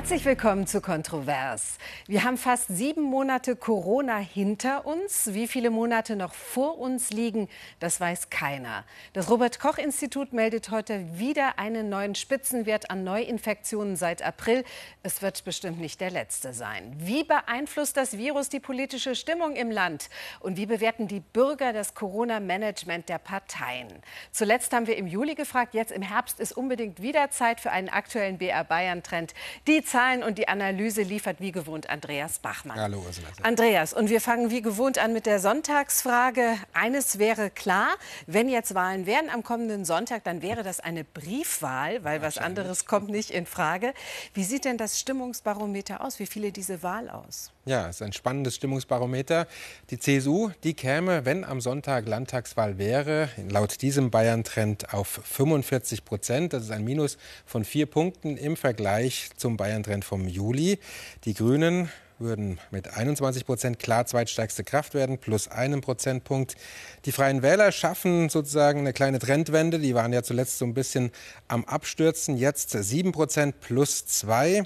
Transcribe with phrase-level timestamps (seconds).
[0.00, 1.76] Herzlich willkommen zu Kontrovers.
[2.06, 5.34] Wir haben fast sieben Monate Corona hinter uns.
[5.34, 7.50] Wie viele Monate noch vor uns liegen,
[7.80, 8.84] das weiß keiner.
[9.12, 14.64] Das Robert-Koch-Institut meldet heute wieder einen neuen Spitzenwert an Neuinfektionen seit April.
[15.02, 16.94] Es wird bestimmt nicht der letzte sein.
[16.96, 20.08] Wie beeinflusst das Virus die politische Stimmung im Land?
[20.40, 23.88] Und wie bewerten die Bürger das Corona-Management der Parteien?
[24.32, 27.90] Zuletzt haben wir im Juli gefragt, jetzt im Herbst ist unbedingt wieder Zeit für einen
[27.90, 29.34] aktuellen BR-Bayern-Trend.
[29.66, 32.78] Die die Zahlen und die Analyse liefert wie gewohnt Andreas Bachmann.
[32.78, 33.26] Hallo, Ursula.
[33.42, 36.56] Andreas, und wir fangen wie gewohnt an mit der Sonntagsfrage.
[36.72, 37.88] Eines wäre klar,
[38.28, 42.86] wenn jetzt Wahlen wären am kommenden Sonntag, dann wäre das eine Briefwahl, weil was anderes
[42.86, 43.92] kommt nicht in Frage.
[44.32, 46.20] Wie sieht denn das Stimmungsbarometer aus?
[46.20, 47.50] Wie viele diese Wahl aus?
[47.66, 49.46] Ja, es ist ein spannendes Stimmungsbarometer.
[49.90, 56.52] Die CSU, die käme, wenn am Sonntag Landtagswahl wäre, laut diesem Bayern-Trend auf 45 Prozent.
[56.52, 60.78] Das ist ein Minus von vier Punkten im Vergleich zum Bayern-Trend vom Juli.
[61.24, 66.56] Die Grünen würden mit 21 Prozent klar zweitstärkste Kraft werden, plus einen Prozentpunkt.
[67.04, 69.78] Die Freien Wähler schaffen sozusagen eine kleine Trendwende.
[69.78, 71.12] Die waren ja zuletzt so ein bisschen
[71.46, 72.36] am Abstürzen.
[72.36, 74.64] Jetzt sieben Prozent plus zwei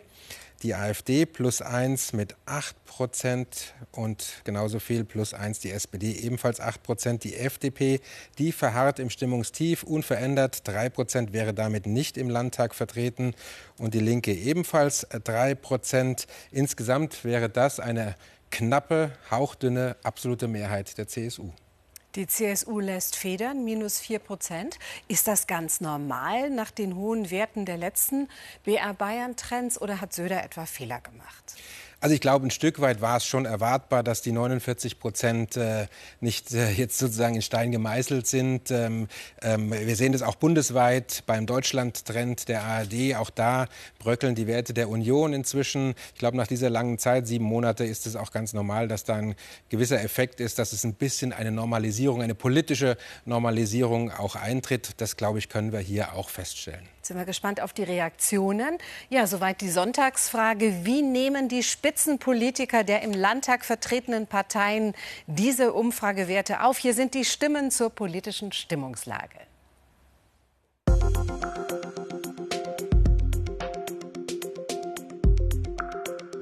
[0.62, 6.60] die AfD plus 1 mit 8 Prozent und genauso viel plus 1 die SPD ebenfalls
[6.60, 7.24] 8 Prozent.
[7.24, 8.00] Die FDP,
[8.38, 13.34] die verharrt im Stimmungstief, unverändert 3 Prozent wäre damit nicht im Landtag vertreten
[13.78, 16.26] und die Linke ebenfalls 3 Prozent.
[16.50, 18.14] Insgesamt wäre das eine
[18.50, 21.50] knappe, hauchdünne absolute Mehrheit der CSU.
[22.16, 24.78] Die CSU lässt federn, minus 4 Prozent.
[25.08, 28.28] Ist das ganz normal nach den hohen Werten der letzten
[28.62, 31.56] BR Bayern-Trends oder hat Söder etwa Fehler gemacht?
[32.04, 35.86] Also ich glaube, ein Stück weit war es schon erwartbar, dass die 49 Prozent äh,
[36.20, 38.70] nicht äh, jetzt sozusagen in Stein gemeißelt sind.
[38.70, 39.08] Ähm,
[39.40, 43.16] ähm, wir sehen das auch bundesweit beim Deutschland-Trend der ARD.
[43.16, 43.68] Auch da
[43.98, 45.94] bröckeln die Werte der Union inzwischen.
[46.12, 49.14] Ich glaube, nach dieser langen Zeit, sieben Monate, ist es auch ganz normal, dass da
[49.14, 49.34] ein
[49.70, 54.90] gewisser Effekt ist, dass es ein bisschen eine Normalisierung, eine politische Normalisierung auch eintritt.
[54.98, 56.93] Das, glaube ich, können wir hier auch feststellen.
[57.04, 58.78] Jetzt sind wir gespannt auf die Reaktionen.
[59.10, 60.86] Ja, soweit die Sonntagsfrage.
[60.86, 64.94] Wie nehmen die Spitzenpolitiker der im Landtag vertretenen Parteien
[65.26, 66.78] diese Umfragewerte auf?
[66.78, 69.36] Hier sind die Stimmen zur politischen Stimmungslage.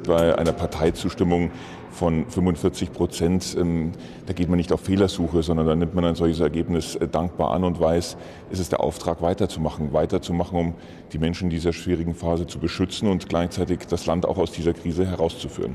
[0.06, 1.50] Bei einer Parteizustimmung
[1.92, 3.92] von 45 Prozent, ähm,
[4.26, 7.52] da geht man nicht auf Fehlersuche, sondern da nimmt man ein solches Ergebnis äh, dankbar
[7.52, 8.16] an und weiß,
[8.50, 10.74] es ist der Auftrag weiterzumachen, weiterzumachen, um
[11.12, 14.72] die Menschen in dieser schwierigen Phase zu beschützen und gleichzeitig das Land auch aus dieser
[14.72, 15.74] Krise herauszuführen.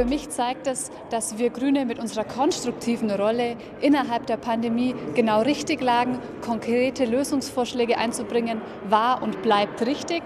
[0.00, 5.42] Für mich zeigt es, dass wir Grüne mit unserer konstruktiven Rolle innerhalb der Pandemie genau
[5.42, 6.18] richtig lagen.
[6.40, 10.22] Konkrete Lösungsvorschläge einzubringen war und bleibt richtig.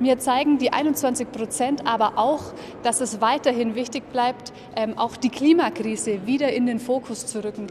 [0.00, 5.30] Mir zeigen die 21 Prozent aber auch, dass es weiterhin wichtig bleibt, ähm, auch die
[5.30, 7.68] Klimakrise wieder in den Fokus zu rücken.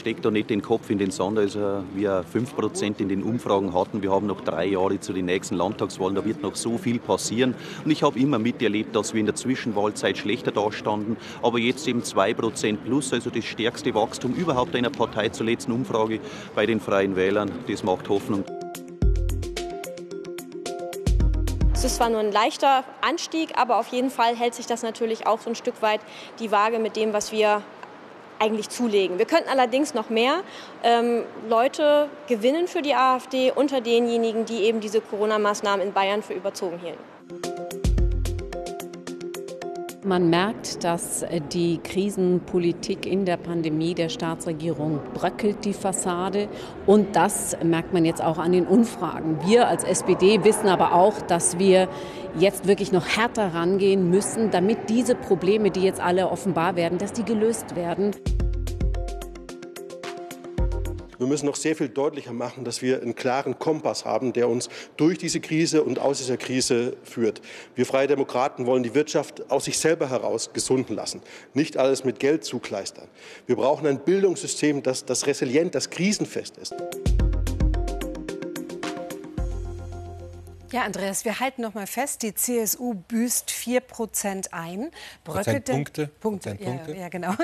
[0.00, 1.38] Steckt da nicht den Kopf in den Sand.
[1.38, 4.02] Also wir 5% in den Umfragen hatten.
[4.02, 6.16] Wir haben noch drei Jahre zu den nächsten Landtagswahlen.
[6.16, 7.54] Da wird noch so viel passieren.
[7.84, 11.16] Und ich habe immer miterlebt, dass wir in der Zwischenwahlzeit schlechter dastanden.
[11.42, 16.18] Aber jetzt eben 2% plus, also das stärkste Wachstum überhaupt einer Partei zur letzten Umfrage
[16.54, 17.50] bei den Freien Wählern.
[17.68, 18.44] Das macht Hoffnung.
[21.74, 25.26] Es ist zwar nur ein leichter Anstieg, aber auf jeden Fall hält sich das natürlich
[25.26, 26.00] auch so ein Stück weit
[26.38, 27.62] die Waage mit dem, was wir
[28.40, 29.18] eigentlich zulegen.
[29.18, 30.42] Wir könnten allerdings noch mehr
[30.82, 36.32] ähm, Leute gewinnen für die AfD unter denjenigen, die eben diese Corona-Maßnahmen in Bayern für
[36.32, 37.69] überzogen hielten.
[40.04, 46.48] Man merkt, dass die Krisenpolitik in der Pandemie der Staatsregierung bröckelt die Fassade.
[46.86, 49.38] Und das merkt man jetzt auch an den Umfragen.
[49.44, 51.86] Wir als SPD wissen aber auch, dass wir
[52.38, 57.12] jetzt wirklich noch härter rangehen müssen, damit diese Probleme, die jetzt alle offenbar werden, dass
[57.12, 58.12] die gelöst werden.
[61.20, 64.70] Wir müssen noch sehr viel deutlicher machen, dass wir einen klaren Kompass haben, der uns
[64.96, 67.42] durch diese Krise und aus dieser Krise führt.
[67.74, 71.20] Wir Freie Demokraten wollen die Wirtschaft aus sich selber heraus gesunden lassen,
[71.52, 73.06] nicht alles mit Geld zukleistern.
[73.46, 76.74] Wir brauchen ein Bildungssystem, das, das resilient, das krisenfest ist.
[80.72, 84.92] Ja, Andreas, wir halten noch mal fest, die CSU büßt 4 Prozent ein.
[85.24, 86.06] Bröckelt Punkte.
[86.06, 86.56] Punkte.
[86.60, 87.34] Ja, ja, genau.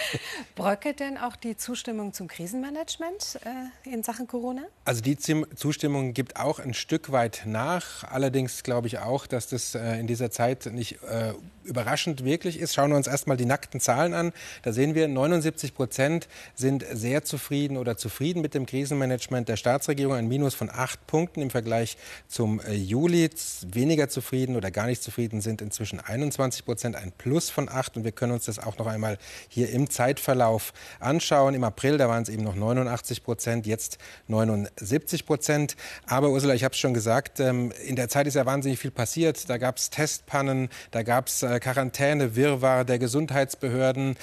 [0.54, 4.62] Bröckelt denn auch die Zustimmung zum Krisenmanagement äh, in Sachen Corona?
[4.86, 8.04] Also die Zustimmung gibt auch ein Stück weit nach.
[8.04, 11.34] Allerdings glaube ich auch, dass das äh, in dieser Zeit nicht äh,
[11.64, 12.74] überraschend wirklich ist.
[12.74, 14.32] Schauen wir uns erstmal die nackten Zahlen an.
[14.62, 20.14] Da sehen wir, 79 Prozent sind sehr zufrieden oder zufrieden mit dem Krisenmanagement der Staatsregierung.
[20.14, 23.30] Ein Minus von acht Punkten im Vergleich zum äh, Juli.
[23.70, 27.96] Weniger zufrieden oder gar nicht zufrieden sind inzwischen 21 Prozent, ein Plus von acht.
[27.96, 29.18] Und wir können uns das auch noch einmal
[29.48, 31.54] hier im Zeitverlauf anschauen.
[31.54, 35.76] Im April, da waren es eben noch 89 Prozent, jetzt 79 Prozent.
[36.06, 38.90] Aber Ursula, ich habe es schon gesagt, ähm, in der Zeit ist ja wahnsinnig viel
[38.90, 39.48] passiert.
[39.48, 44.16] Da gab es Testpannen, da gab es äh, Quarantäne, Wirrwarr der Gesundheitsbehörden.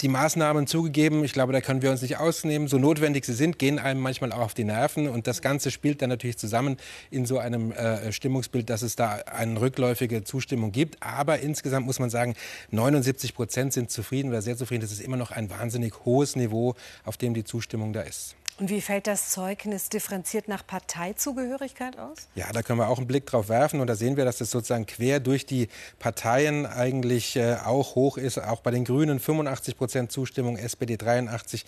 [0.00, 2.66] Die Maßnahmen zugegeben, ich glaube, da können wir uns nicht ausnehmen.
[2.66, 5.08] So notwendig sie sind, gehen einem manchmal auch auf die Nerven.
[5.08, 6.76] Und das Ganze spielt dann natürlich zusammen
[7.10, 11.00] in so einem äh, Stimmungsbild, dass es da eine rückläufige Zustimmung gibt.
[11.00, 12.34] Aber insgesamt muss man sagen,
[12.72, 14.80] 79 Prozent sind zufrieden oder sehr zufrieden.
[14.80, 16.74] Das ist immer noch ein wahnsinnig hohes Niveau,
[17.04, 18.34] auf dem die Zustimmung da ist.
[18.58, 22.28] Und wie fällt das Zeugnis differenziert nach Parteizugehörigkeit aus?
[22.34, 24.50] Ja, da können wir auch einen Blick drauf werfen und da sehen wir, dass das
[24.50, 25.68] sozusagen quer durch die
[25.98, 28.38] Parteien eigentlich äh, auch hoch ist.
[28.38, 31.66] Auch bei den Grünen 85 Prozent Zustimmung, SPD 83,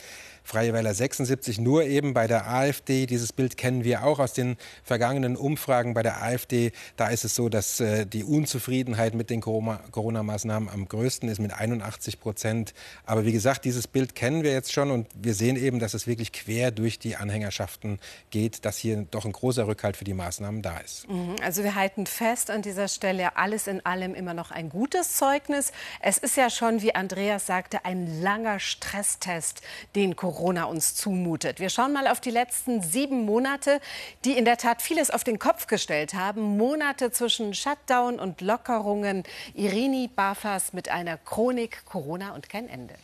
[0.48, 3.04] Freie Wähler 76, nur eben bei der AfD.
[3.04, 6.72] Dieses Bild kennen wir auch aus den vergangenen Umfragen bei der AfD.
[6.96, 11.52] Da ist es so, dass äh, die Unzufriedenheit mit den Corona-Maßnahmen am größten ist mit
[11.52, 12.72] 81 Prozent.
[13.04, 16.06] Aber wie gesagt, dieses Bild kennen wir jetzt schon und wir sehen eben, dass es
[16.06, 17.98] wirklich quer durch die Anhängerschaften
[18.30, 21.10] geht, dass hier doch ein großer Rückhalt für die Maßnahmen da ist.
[21.10, 21.36] Mhm.
[21.42, 25.72] Also wir halten fest an dieser Stelle, alles in allem immer noch ein gutes Zeugnis.
[26.00, 29.60] Es ist ja schon, wie Andreas sagte, ein langer Stresstest,
[29.94, 31.58] den Corona Corona uns zumutet.
[31.58, 33.80] Wir schauen mal auf die letzten sieben Monate,
[34.24, 36.56] die in der Tat vieles auf den Kopf gestellt haben.
[36.56, 39.24] Monate zwischen Shutdown und Lockerungen.
[39.54, 42.94] Irini Bafas mit einer Chronik Corona und kein Ende.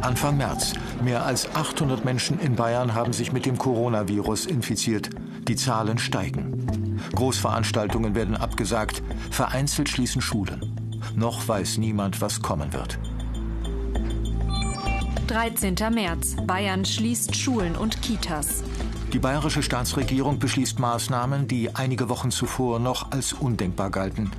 [0.00, 0.72] Anfang März.
[1.00, 5.10] Mehr als 800 Menschen in Bayern haben sich mit dem Coronavirus infiziert.
[5.46, 7.00] Die Zahlen steigen.
[7.14, 9.00] Großveranstaltungen werden abgesagt.
[9.30, 10.98] Vereinzelt schließen Schulen.
[11.14, 12.98] Noch weiß niemand, was kommen wird.
[15.28, 15.74] 13.
[15.92, 16.36] März.
[16.46, 18.64] Bayern schließt Schulen und Kitas.
[19.12, 24.30] Die bayerische Staatsregierung beschließt Maßnahmen, die einige Wochen zuvor noch als undenkbar galten.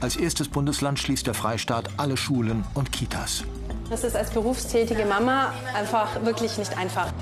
[0.00, 3.44] Als erstes Bundesland schließt der Freistaat alle Schulen und Kitas.
[3.90, 7.12] Das ist als berufstätige Mama einfach wirklich nicht einfach.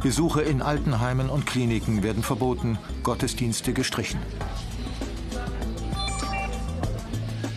[0.00, 4.20] Besuche in Altenheimen und Kliniken werden verboten, Gottesdienste gestrichen.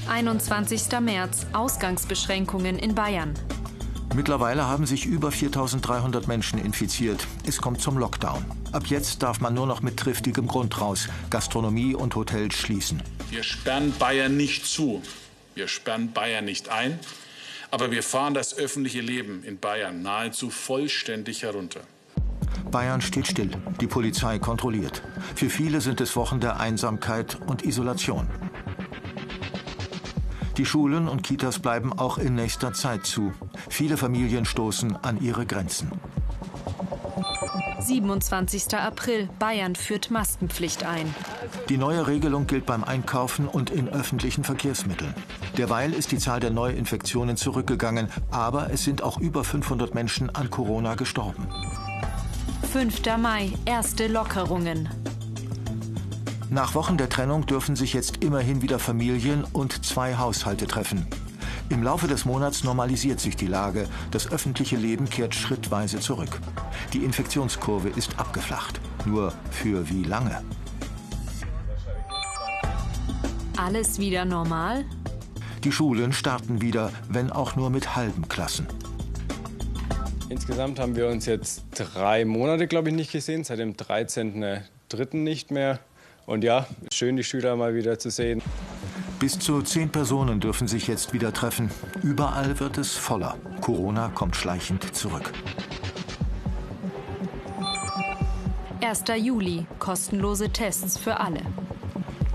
[0.10, 1.00] 21.
[1.01, 1.45] März.
[1.54, 3.36] Ausgangsbeschränkungen in Bayern.
[4.15, 7.25] Mittlerweile haben sich über 4300 Menschen infiziert.
[7.48, 8.45] Es kommt zum Lockdown.
[8.71, 11.07] Ab jetzt darf man nur noch mit triftigem Grund raus.
[11.31, 13.01] Gastronomie und Hotels schließen.
[13.31, 15.01] Wir sperren Bayern nicht zu.
[15.56, 17.00] Wir sperren Bayern nicht ein.
[17.71, 21.81] Aber wir fahren das öffentliche Leben in Bayern nahezu vollständig herunter.
[22.69, 23.50] Bayern steht still.
[23.81, 25.01] Die Polizei kontrolliert.
[25.36, 28.27] Für viele sind es Wochen der Einsamkeit und Isolation.
[30.57, 33.33] Die Schulen und Kitas bleiben auch in nächster Zeit zu.
[33.69, 35.91] Viele Familien stoßen an ihre Grenzen.
[37.79, 38.75] 27.
[38.75, 39.29] April.
[39.39, 41.13] Bayern führt Maskenpflicht ein.
[41.69, 45.13] Die neue Regelung gilt beim Einkaufen und in öffentlichen Verkehrsmitteln.
[45.57, 50.50] Derweil ist die Zahl der Neuinfektionen zurückgegangen, aber es sind auch über 500 Menschen an
[50.50, 51.47] Corona gestorben.
[52.71, 53.01] 5.
[53.17, 53.51] Mai.
[53.65, 54.89] Erste Lockerungen.
[56.53, 61.07] Nach Wochen der Trennung dürfen sich jetzt immerhin wieder Familien und zwei Haushalte treffen.
[61.69, 63.88] Im Laufe des Monats normalisiert sich die Lage.
[64.12, 66.39] Das öffentliche Leben kehrt schrittweise zurück.
[66.93, 68.79] Die Infektionskurve ist abgeflacht.
[69.07, 70.43] Nur für wie lange?
[73.57, 74.86] Alles wieder normal?
[75.63, 78.67] Die Schulen starten wieder, wenn auch nur mit halben Klassen.
[80.29, 85.15] Insgesamt haben wir uns jetzt drei Monate, glaube ich, nicht gesehen, seit dem 13.03.
[85.15, 85.79] nicht mehr.
[86.25, 88.42] Und ja, schön, die Schüler mal wieder zu sehen.
[89.20, 91.70] Bis zu zehn Personen dürfen sich jetzt wieder treffen.
[92.01, 93.38] Überall wird es voller.
[93.62, 95.32] Corona kommt schleichend zurück.
[98.82, 99.03] 1.
[99.18, 99.65] Juli.
[99.80, 101.42] Kostenlose Tests für alle.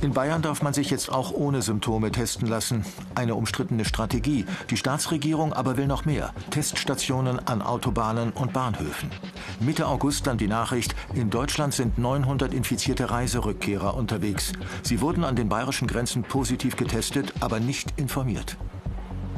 [0.01, 2.85] In Bayern darf man sich jetzt auch ohne Symptome testen lassen.
[3.17, 4.47] Eine umstrittene Strategie.
[4.71, 6.33] Die Staatsregierung aber will noch mehr.
[6.51, 9.11] Teststationen an Autobahnen und Bahnhöfen.
[9.59, 14.53] Mitte August dann die Nachricht, in Deutschland sind 900 infizierte Reiserückkehrer unterwegs.
[14.85, 18.57] Sie wurden an den bayerischen Grenzen positiv getestet, aber nicht informiert.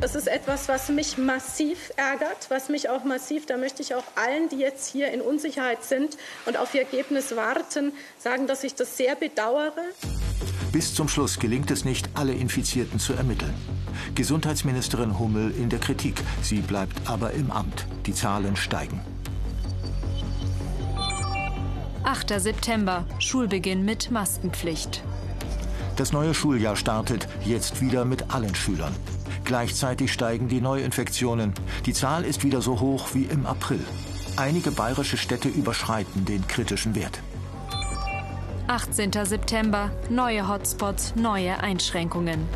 [0.03, 4.05] Das ist etwas, was mich massiv ärgert, was mich auch massiv, da möchte ich auch
[4.15, 8.75] allen, die jetzt hier in Unsicherheit sind und auf ihr Ergebnis warten, sagen, dass ich
[8.75, 9.85] das sehr bedauere.
[10.73, 13.55] Bis zum Schluss gelingt es nicht, alle Infizierten zu ermitteln.
[14.15, 16.23] Gesundheitsministerin Hummel in der Kritik.
[16.43, 17.87] Sie bleibt aber im Amt.
[18.07, 19.01] Die Zahlen steigen.
[22.05, 22.41] 8.
[22.41, 25.03] September, Schulbeginn mit Maskenpflicht.
[25.97, 28.95] Das neue Schuljahr startet jetzt wieder mit allen Schülern.
[29.45, 31.53] Gleichzeitig steigen die Neuinfektionen.
[31.87, 33.85] Die Zahl ist wieder so hoch wie im April.
[34.37, 37.21] Einige bayerische Städte überschreiten den kritischen Wert.
[38.71, 39.11] 18.
[39.25, 42.49] September, neue Hotspots, neue Einschränkungen.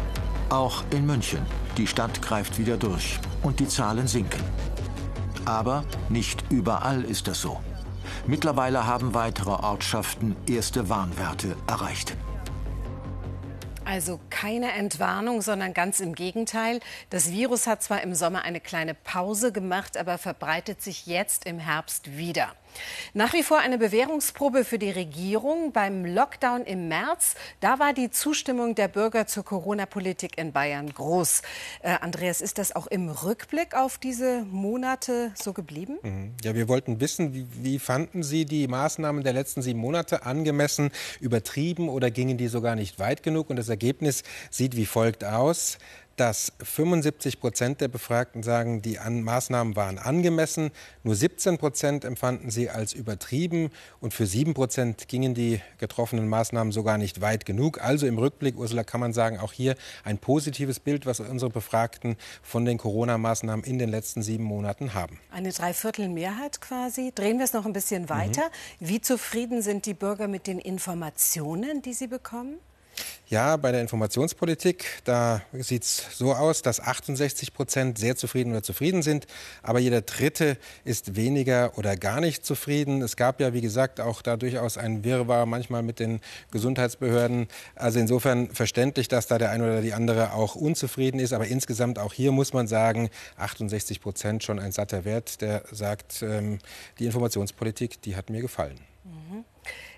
[0.48, 1.40] Auch in München.
[1.76, 4.40] Die Stadt greift wieder durch und die Zahlen sinken.
[5.44, 7.58] Aber nicht überall ist das so.
[8.28, 12.16] Mittlerweile haben weitere Ortschaften erste Warnwerte erreicht.
[13.84, 16.78] Also keine Entwarnung, sondern ganz im Gegenteil.
[17.10, 21.58] Das Virus hat zwar im Sommer eine kleine Pause gemacht, aber verbreitet sich jetzt im
[21.58, 22.52] Herbst wieder.
[23.12, 25.72] Nach wie vor eine Bewährungsprobe für die Regierung.
[25.72, 31.42] Beim Lockdown im März, da war die Zustimmung der Bürger zur Corona-Politik in Bayern groß.
[31.82, 35.98] Äh, Andreas, ist das auch im Rückblick auf diese Monate so geblieben?
[36.02, 36.34] Mhm.
[36.42, 40.90] Ja, wir wollten wissen, wie, wie fanden Sie die Maßnahmen der letzten sieben Monate angemessen,
[41.20, 43.50] übertrieben oder gingen die sogar nicht weit genug?
[43.50, 45.78] Und das Ergebnis sieht wie folgt aus
[46.16, 50.70] dass 75 Prozent der Befragten sagen, die An Maßnahmen waren angemessen.
[51.02, 53.70] Nur 17 Prozent empfanden sie als übertrieben.
[54.00, 57.80] Und für 7 Prozent gingen die getroffenen Maßnahmen sogar nicht weit genug.
[57.82, 62.16] Also im Rückblick, Ursula, kann man sagen, auch hier ein positives Bild, was unsere Befragten
[62.42, 65.18] von den Corona-Maßnahmen in den letzten sieben Monaten haben.
[65.30, 67.12] Eine Dreiviertelmehrheit quasi.
[67.14, 68.50] Drehen wir es noch ein bisschen weiter.
[68.80, 68.88] Mhm.
[68.88, 72.58] Wie zufrieden sind die Bürger mit den Informationen, die sie bekommen?
[73.28, 78.62] Ja, bei der Informationspolitik, da sieht es so aus, dass 68 Prozent sehr zufrieden oder
[78.62, 79.26] zufrieden sind,
[79.62, 83.00] aber jeder Dritte ist weniger oder gar nicht zufrieden.
[83.02, 86.20] Es gab ja, wie gesagt, auch da durchaus ein Wirrwarr manchmal mit den
[86.50, 87.48] Gesundheitsbehörden.
[87.74, 91.32] Also insofern verständlich, dass da der eine oder die andere auch unzufrieden ist.
[91.32, 96.22] Aber insgesamt auch hier muss man sagen, 68 Prozent schon ein satter Wert, der sagt,
[96.22, 96.58] ähm,
[96.98, 98.78] die Informationspolitik, die hat mir gefallen.
[99.04, 99.44] Mhm.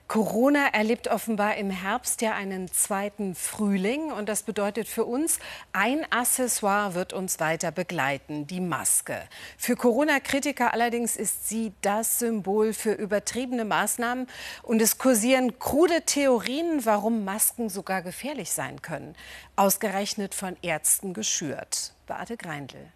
[0.09, 4.13] Corona erlebt offenbar im Herbst ja einen zweiten Frühling.
[4.13, 5.41] Und das bedeutet für uns,
[5.73, 9.21] ein Accessoire wird uns weiter begleiten, die Maske.
[9.59, 14.29] Für Corona-Kritiker allerdings ist sie das Symbol für übertriebene Maßnahmen.
[14.63, 19.17] Und es kursieren krude Theorien, warum Masken sogar gefährlich sein können.
[19.57, 21.95] Ausgerechnet von Ärzten geschürt.
[22.07, 22.93] Beate Greindl.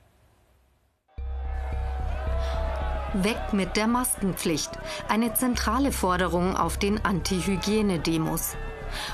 [3.12, 4.70] Weg mit der Maskenpflicht.
[5.08, 8.56] Eine zentrale Forderung auf den Anti-Hygiene-Demos.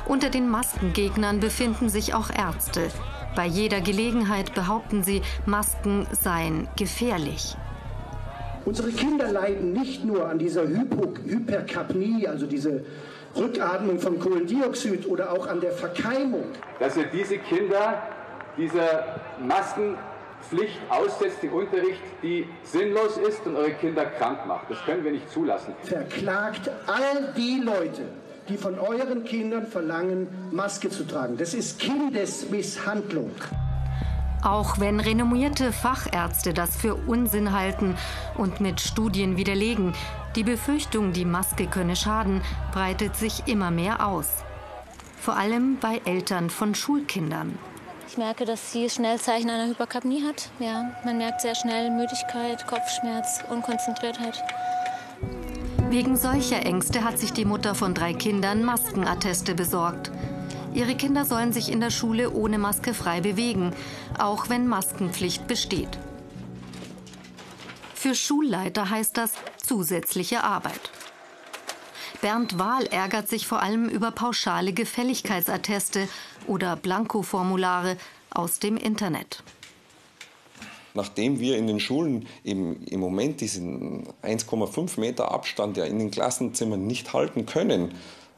[0.07, 2.91] Unter den Maskengegnern befinden sich auch Ärzte.
[3.35, 7.57] Bei jeder Gelegenheit behaupten sie, Masken seien gefährlich.
[8.67, 12.85] Unsere Kinder leiden nicht nur an dieser Hypo Hyperkapnie, also diese
[13.35, 16.45] Rückatmung von Kohlendioxid oder auch an der Verkeimung.
[16.81, 18.03] Dass ihr diese Kinder
[18.59, 19.97] dieser Masken
[20.43, 24.71] Pflicht aussetzt im Unterricht, die sinnlos ist und eure Kinder krank macht.
[24.71, 25.75] Das können wir nicht zulassen.
[25.83, 28.03] Verklagt all die Leute,
[28.49, 31.37] die von euren Kindern verlangen, Maske zu tragen.
[31.37, 33.33] Das ist Kindesmisshandlung.
[34.43, 37.97] Auch wenn renommierte Fachärzte das für Unsinn halten
[38.37, 39.95] und mit Studien widerlegen,
[40.37, 44.29] die Befürchtung, die Maske könne schaden, breitet sich immer mehr aus.
[45.19, 47.59] Vor allem bei Eltern von Schulkindern.
[48.09, 50.49] Ich merke, dass sie schnell Zeichen einer Hyperkapnie hat.
[50.61, 54.43] Ja, man merkt sehr schnell Müdigkeit, Kopfschmerz, Unkonzentriertheit.
[55.91, 60.11] Wegen solcher Ängste hat sich die Mutter von drei Kindern Maskenatteste besorgt.
[60.73, 63.75] Ihre Kinder sollen sich in der Schule ohne Maske frei bewegen,
[64.19, 65.99] auch wenn Maskenpflicht besteht.
[67.95, 70.91] Für Schulleiter heißt das zusätzliche Arbeit.
[72.21, 76.09] Bernd Wahl ärgert sich vor allem über pauschale Gefälligkeitsatteste
[76.47, 77.97] oder Blankoformulare
[78.31, 79.43] aus dem Internet.
[80.95, 86.11] Nachdem wir in den Schulen im, im Moment diesen 1,5 Meter Abstand ja in den
[86.11, 87.95] Klassenzimmern nicht halten können,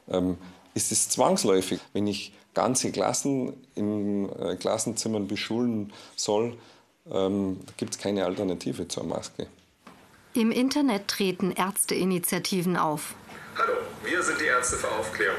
[0.09, 0.37] ähm,
[0.75, 6.57] ist es zwangsläufig, wenn ich ganze Klassen in äh, Klassenzimmern beschulen soll,
[7.11, 9.47] ähm, gibt es keine Alternative zur Maske.
[10.35, 13.15] Im Internet treten Ärzteinitiativen auf.
[13.57, 15.39] Hallo, wir sind die Ärzte für Aufklärung.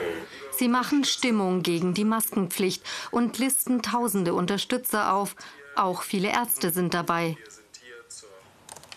[0.59, 5.37] Sie machen Stimmung gegen die Maskenpflicht und listen tausende Unterstützer auf.
[5.77, 7.37] Auch viele Ärzte sind dabei.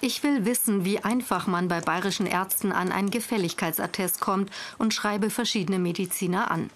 [0.00, 5.30] Ich will wissen, wie einfach man bei bayerischen Ärzten an ein Gefälligkeitsattest kommt und schreibe
[5.30, 6.68] verschiedene Mediziner an.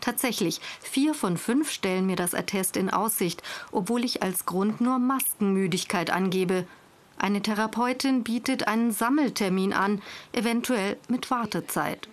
[0.00, 3.42] Tatsächlich, vier von fünf stellen mir das Attest in Aussicht,
[3.72, 6.66] obwohl ich als Grund nur Maskenmüdigkeit angebe.
[7.18, 10.00] Eine Therapeutin bietet einen Sammeltermin an,
[10.32, 12.08] eventuell mit Wartezeit.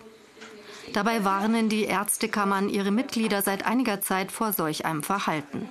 [0.92, 5.68] Dabei warnen die Ärztekammern ihre Mitglieder seit einiger Zeit vor solch einem Verhalten.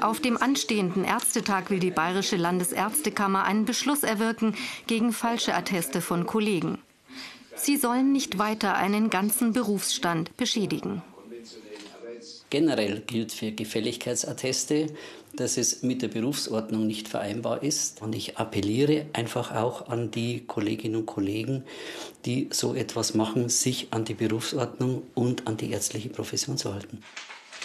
[0.00, 4.54] Auf dem anstehenden Ärztetag will die Bayerische Landesärztekammer einen Beschluss erwirken
[4.86, 6.78] gegen falsche Atteste von Kollegen.
[7.56, 11.02] Sie sollen nicht weiter einen ganzen Berufsstand beschädigen.
[12.50, 14.88] Generell gilt für Gefälligkeitsatteste,
[15.36, 18.02] dass es mit der Berufsordnung nicht vereinbar ist.
[18.02, 21.64] Und ich appelliere einfach auch an die Kolleginnen und Kollegen,
[22.24, 27.02] die so etwas machen, sich an die Berufsordnung und an die ärztliche Profession zu halten.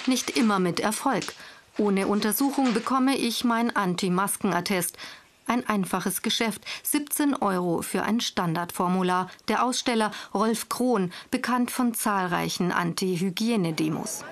[0.08, 1.34] Nicht immer mit Erfolg.
[1.78, 4.98] Ohne Untersuchung bekomme ich mein Anti-Masken-Attest.
[5.46, 9.30] Ein einfaches Geschäft, 17 Euro für ein Standardformular.
[9.48, 14.24] Der Aussteller Rolf Krohn, bekannt von zahlreichen Anti-Hygiene-Demos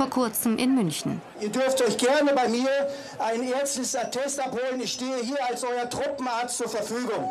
[0.00, 1.20] vor kurzem in München.
[1.42, 2.70] Ihr dürft euch gerne bei mir
[3.18, 4.80] ein ärztliches Attest abholen.
[4.80, 7.30] Ich stehe hier als euer Truppenarzt zur Verfügung.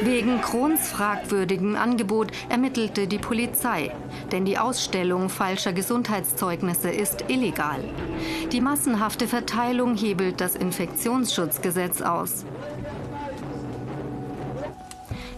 [0.00, 3.90] Wegen Krons fragwürdigem Angebot ermittelte die Polizei,
[4.32, 7.84] denn die Ausstellung falscher Gesundheitszeugnisse ist illegal.
[8.50, 12.46] Die massenhafte Verteilung hebelt das Infektionsschutzgesetz aus.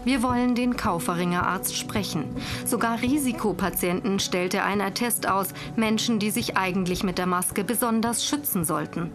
[0.07, 2.23] Wir wollen den Kauferinger Arzt sprechen.
[2.65, 8.63] Sogar Risikopatienten stellte ein Attest aus, Menschen, die sich eigentlich mit der Maske besonders schützen
[8.63, 9.11] sollten.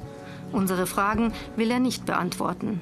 [0.53, 2.79] Unsere Fragen will er nicht beantworten.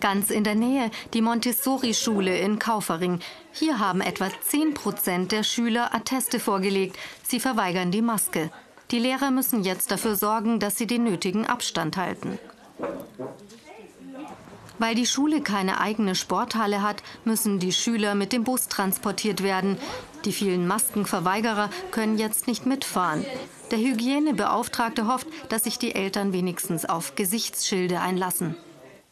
[0.00, 3.20] Ganz in der Nähe die Montessori-Schule in Kaufering.
[3.52, 6.98] Hier haben etwa 10 Prozent der Schüler Atteste vorgelegt.
[7.22, 8.50] Sie verweigern die Maske.
[8.90, 12.40] Die Lehrer müssen jetzt dafür sorgen, dass sie den nötigen Abstand halten.
[14.78, 19.76] Weil die Schule keine eigene Sporthalle hat, müssen die Schüler mit dem Bus transportiert werden.
[20.24, 23.24] Die vielen Maskenverweigerer können jetzt nicht mitfahren.
[23.70, 28.56] Der Hygienebeauftragte hofft, dass sich die Eltern wenigstens auf Gesichtsschilde einlassen.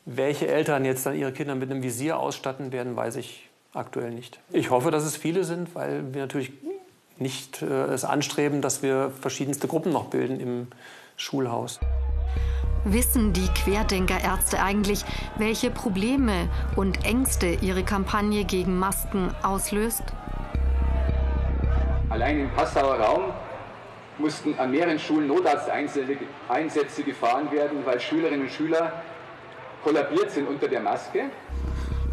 [0.06, 4.38] Welche Eltern jetzt dann ihre Kinder mit einem Visier ausstatten werden, weiß ich aktuell nicht.
[4.52, 6.52] Ich hoffe, dass es viele sind, weil wir natürlich
[7.18, 10.68] nicht äh, es anstreben, dass wir verschiedenste Gruppen noch bilden im
[11.16, 11.80] Schulhaus.
[12.88, 15.04] Wissen die Querdenkerärzte eigentlich,
[15.38, 20.04] welche Probleme und Ängste ihre Kampagne gegen Masken auslöst?
[22.08, 23.22] Allein im Passauer Raum
[24.18, 28.92] mussten an mehreren Schulen Notarzteinsätze gefahren werden, weil Schülerinnen und Schüler
[29.82, 31.24] kollabiert sind unter der Maske.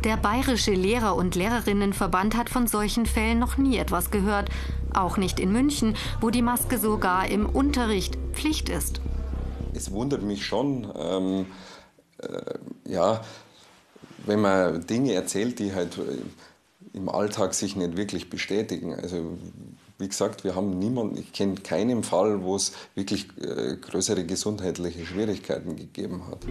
[0.03, 4.49] Der Bayerische Lehrer- und Lehrerinnenverband hat von solchen Fällen noch nie etwas gehört.
[4.91, 9.01] Auch nicht in München, wo die Maske sogar im Unterricht Pflicht ist
[9.75, 11.45] es wundert mich schon, ähm,
[12.19, 13.21] äh, ja,
[14.25, 18.93] wenn man Dinge erzählt, die halt äh, im Alltag sich nicht wirklich bestätigen.
[18.93, 19.37] Also
[19.99, 25.05] wie gesagt, wir haben niemanden, ich kenne keinen Fall, wo es wirklich äh, größere gesundheitliche
[25.05, 26.45] Schwierigkeiten gegeben hat.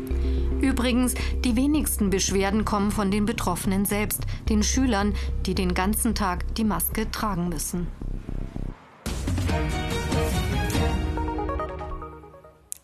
[0.61, 5.15] Übrigens, die wenigsten Beschwerden kommen von den Betroffenen selbst, den Schülern,
[5.47, 7.89] die den ganzen Tag die Maske tragen müssen.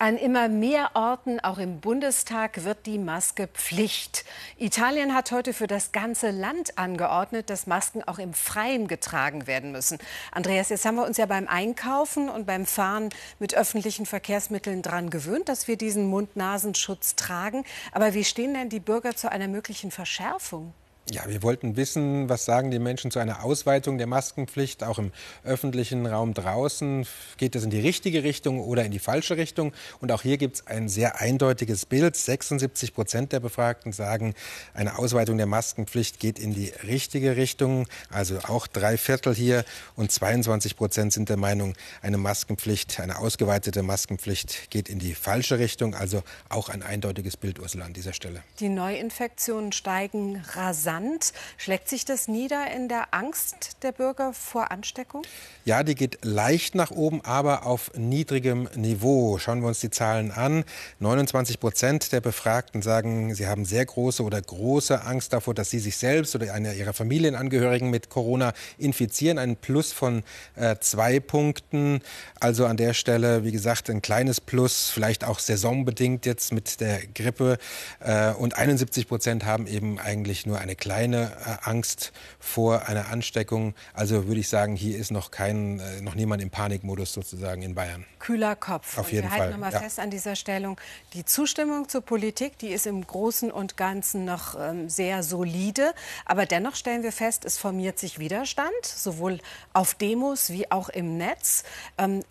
[0.01, 4.25] An immer mehr Orten, auch im Bundestag, wird die Maske Pflicht.
[4.57, 9.73] Italien hat heute für das ganze Land angeordnet, dass Masken auch im Freien getragen werden
[9.73, 9.99] müssen.
[10.31, 13.09] Andreas, jetzt haben wir uns ja beim Einkaufen und beim Fahren
[13.41, 17.65] mit öffentlichen Verkehrsmitteln daran gewöhnt, dass wir diesen Mund-Nasenschutz tragen.
[17.91, 20.75] Aber wie stehen denn die Bürger zu einer möglichen Verschärfung?
[21.11, 25.11] Ja, wir wollten wissen, was sagen die Menschen zu einer Ausweitung der Maskenpflicht, auch im
[25.43, 27.07] öffentlichen Raum draußen.
[27.39, 29.73] Geht es in die richtige Richtung oder in die falsche Richtung?
[30.01, 32.15] Und auch hier gibt es ein sehr eindeutiges Bild.
[32.15, 34.35] 76 Prozent der Befragten sagen,
[34.75, 37.87] eine Ausweitung der Maskenpflicht geht in die richtige Richtung.
[38.11, 39.65] Also auch drei Viertel hier.
[39.97, 45.59] Und 22 Prozent sind der Meinung, eine Maskenpflicht, eine ausgeweitete Maskenpflicht geht in die falsche
[45.59, 45.95] Richtung.
[45.95, 48.43] Also auch ein eindeutiges Bild, Ursula, an dieser Stelle.
[48.61, 50.98] Die Neuinfektionen steigen rasant.
[50.99, 51.33] Land.
[51.57, 55.23] Schlägt sich das nieder in der Angst der Bürger vor Ansteckung?
[55.65, 59.39] Ja, die geht leicht nach oben, aber auf niedrigem Niveau.
[59.39, 60.65] Schauen wir uns die Zahlen an.
[60.99, 65.79] 29 Prozent der Befragten sagen, sie haben sehr große oder große Angst davor, dass sie
[65.79, 69.39] sich selbst oder einer ihrer Familienangehörigen mit Corona infizieren.
[69.39, 70.25] Ein Plus von
[70.57, 72.01] äh, zwei Punkten.
[72.41, 77.07] Also an der Stelle, wie gesagt, ein kleines Plus, vielleicht auch saisonbedingt jetzt mit der
[77.15, 77.59] Grippe.
[78.01, 83.11] Äh, und 71 Prozent haben eben eigentlich nur eine kleine kleine äh, Angst vor einer
[83.11, 83.75] Ansteckung.
[83.93, 87.75] Also würde ich sagen, hier ist noch kein, äh, noch niemand im Panikmodus sozusagen in
[87.75, 88.07] Bayern.
[88.21, 88.97] Kühler Kopf.
[88.97, 89.41] Auf jeden wir Fall.
[89.41, 89.81] halten nochmal ja.
[89.81, 90.81] fest an dieser Stellung.
[91.13, 95.93] Die Zustimmung zur Politik, die ist im Großen und Ganzen noch ähm, sehr solide.
[96.25, 99.41] Aber dennoch stellen wir fest, es formiert sich Widerstand, sowohl
[99.75, 101.65] auf Demos wie auch im Netz.
[101.99, 102.25] Ähm,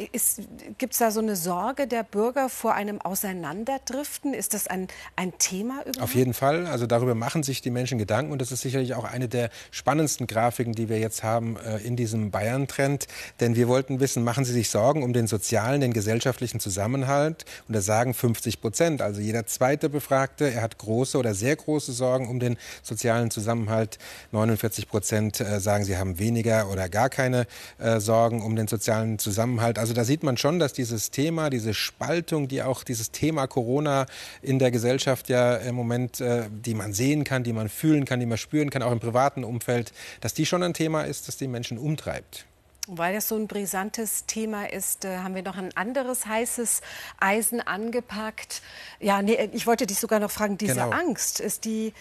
[0.79, 4.33] Gibt es da so eine Sorge der Bürger vor einem Auseinanderdriften?
[4.33, 6.01] Ist das ein, ein Thema überhaupt?
[6.01, 6.65] Auf jeden Fall.
[6.65, 8.31] Also darüber machen sich die Menschen Gedanken.
[8.31, 11.95] Und das ist sicherlich auch eine der spannendsten Grafiken, die wir jetzt haben äh, in
[11.95, 13.07] diesem Bayern-Trend.
[13.39, 17.45] Denn wir wollten wissen, machen Sie sich Sorgen um den sozialen, den gesellschaftlichen Zusammenhalt?
[17.67, 21.91] Und da sagen 50 Prozent, also jeder zweite Befragte, er hat große oder sehr große
[21.91, 23.97] Sorgen um den sozialen Zusammenhalt.
[24.31, 27.47] 49 Prozent äh, sagen, sie haben weniger oder gar keine
[27.79, 29.79] äh, Sorgen um den sozialen Zusammenhalt.
[29.79, 34.05] Also da sieht man schon, dass dieses Thema, diese Spaltung, die auch dieses Thema Corona
[34.41, 38.19] in der Gesellschaft ja im Moment, äh, die man sehen kann, die man fühlen kann,
[38.19, 41.37] die man spüren kann, auch im privaten Umfeld, dass die schon ein Thema ist, das
[41.37, 42.45] die Menschen umtreibt.
[42.89, 46.79] Weil das so ein brisantes Thema ist, äh, haben wir noch ein anderes heißes
[47.19, 48.61] Eisen angepackt.
[49.01, 50.91] Ja, nee, ich wollte dich sogar noch fragen, diese Genau.
[50.91, 51.93] Angst, ist die,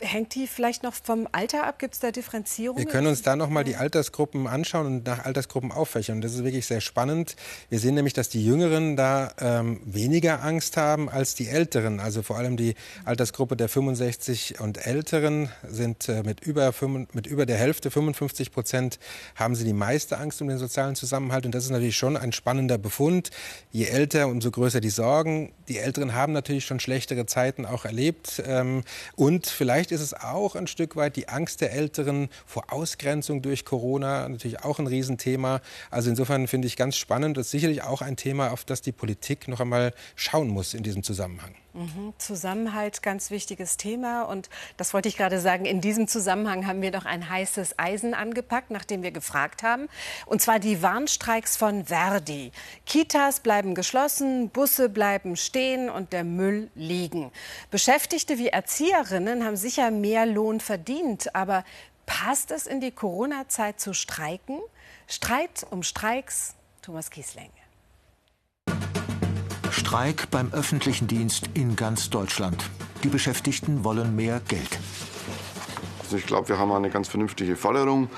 [0.00, 1.78] hängt die vielleicht noch vom Alter ab?
[1.78, 2.84] Gibt es da Differenzierungen?
[2.84, 6.20] Wir können uns da noch mal die Altersgruppen anschauen und nach Altersgruppen auffächern.
[6.20, 7.36] Das ist wirklich sehr spannend.
[7.68, 12.00] Wir sehen nämlich, dass die Jüngeren da ähm, weniger Angst haben als die Älteren.
[12.00, 16.72] Also vor allem die Altersgruppe der 65 und Älteren sind äh, mit, über,
[17.12, 18.98] mit über der Hälfte, 55 Prozent,
[19.34, 21.46] haben sie die meiste Angst um den sozialen Zusammenhalt.
[21.46, 23.30] Und das ist natürlich schon ein spannender Befund.
[23.70, 25.52] Je älter, umso größer die Sorgen.
[25.68, 28.42] Die Älteren haben natürlich schon schlechtere Zeiten auch erlebt.
[28.46, 28.82] Ähm,
[29.16, 33.64] und vielleicht ist es auch ein Stück weit die Angst der Älteren vor Ausgrenzung durch
[33.64, 35.60] Corona, natürlich auch ein Riesenthema.
[35.90, 37.36] Also insofern finde ich ganz spannend.
[37.36, 40.82] Das ist sicherlich auch ein Thema, auf das die Politik noch einmal schauen muss in
[40.82, 41.54] diesem Zusammenhang.
[41.74, 42.14] Mhm.
[42.18, 44.22] Zusammenhalt, ganz wichtiges Thema.
[44.22, 48.14] Und das wollte ich gerade sagen, in diesem Zusammenhang haben wir noch ein heißes Eisen
[48.14, 49.88] angepackt, nachdem wir gefragt haben.
[50.24, 52.52] Und zwar die Warnstreiks von Verdi.
[52.86, 57.32] Kitas bleiben geschlossen, Busse bleiben stehen und der Müll liegen.
[57.72, 61.34] Beschäftigte wie Erzieherinnen haben sicher mehr Lohn verdient.
[61.34, 61.64] Aber
[62.06, 64.60] passt es in die Corona-Zeit zu streiken?
[65.08, 67.50] Streit um Streiks, Thomas Kiesling.
[69.94, 72.68] Streik beim öffentlichen Dienst in ganz Deutschland.
[73.04, 74.80] Die Beschäftigten wollen mehr Geld.
[76.02, 78.08] Also ich glaube, wir haben eine ganz vernünftige Forderung.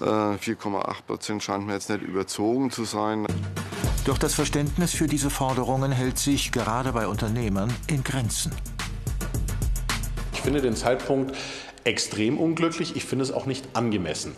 [0.00, 3.26] Äh, 4,8 Prozent scheint mir jetzt nicht überzogen zu sein.
[4.04, 8.52] Doch das Verständnis für diese Forderungen hält sich gerade bei Unternehmern in Grenzen.
[10.34, 11.36] Ich finde den Zeitpunkt
[11.82, 12.94] extrem unglücklich.
[12.94, 14.36] Ich finde es auch nicht angemessen.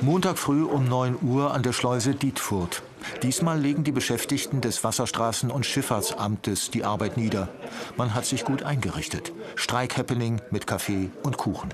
[0.00, 2.82] Montag früh um 9 Uhr an der Schleuse Dietfurt.
[3.22, 7.48] Diesmal legen die Beschäftigten des Wasserstraßen- und Schifffahrtsamtes die Arbeit nieder.
[7.96, 9.32] Man hat sich gut eingerichtet.
[9.54, 11.72] Streik-Happening mit Kaffee und Kuchen.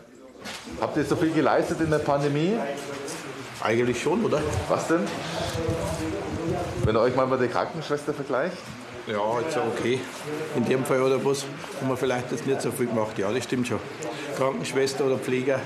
[0.81, 2.55] Habt ihr so viel geleistet in der Pandemie?
[3.63, 4.41] Eigentlich schon, oder?
[4.69, 5.01] Was denn?
[6.85, 8.57] Wenn ihr euch mal mit der Krankenschwester vergleicht?
[9.07, 10.01] Ja, jetzt okay.
[10.55, 11.45] In dem Fall oder was,
[11.81, 13.19] haben wir vielleicht jetzt nicht so viel gemacht.
[13.19, 13.81] Ja, das stimmt schon.
[14.37, 15.61] Krankenschwester oder Pfleger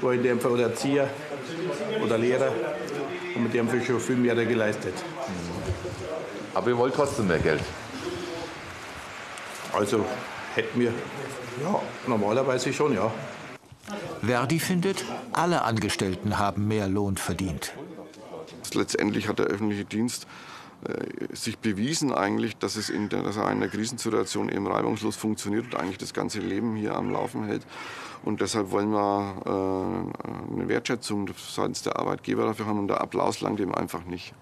[0.00, 1.08] war in dem Fall oder Erzieher
[2.02, 2.52] oder Lehrer
[3.34, 4.94] haben in dem Fall schon viel mehr geleistet.
[6.54, 7.62] Aber ihr wollt trotzdem mehr Geld?
[9.72, 10.04] Also
[10.54, 10.92] hätten wir,
[11.62, 13.10] ja, normalerweise schon, ja.
[14.22, 17.72] Verdi findet, alle Angestellten haben mehr Lohn verdient.
[18.74, 20.26] Letztendlich hat der öffentliche Dienst
[21.32, 25.66] sich bewiesen eigentlich, dass, es in der, dass er in der Krisensituation eben reibungslos funktioniert
[25.66, 27.62] und eigentlich das ganze Leben hier am Laufen hält.
[28.22, 33.40] Und deshalb wollen wir äh, eine Wertschätzung seitens der Arbeitgeber dafür haben und der Applaus
[33.40, 34.34] langt eben einfach nicht.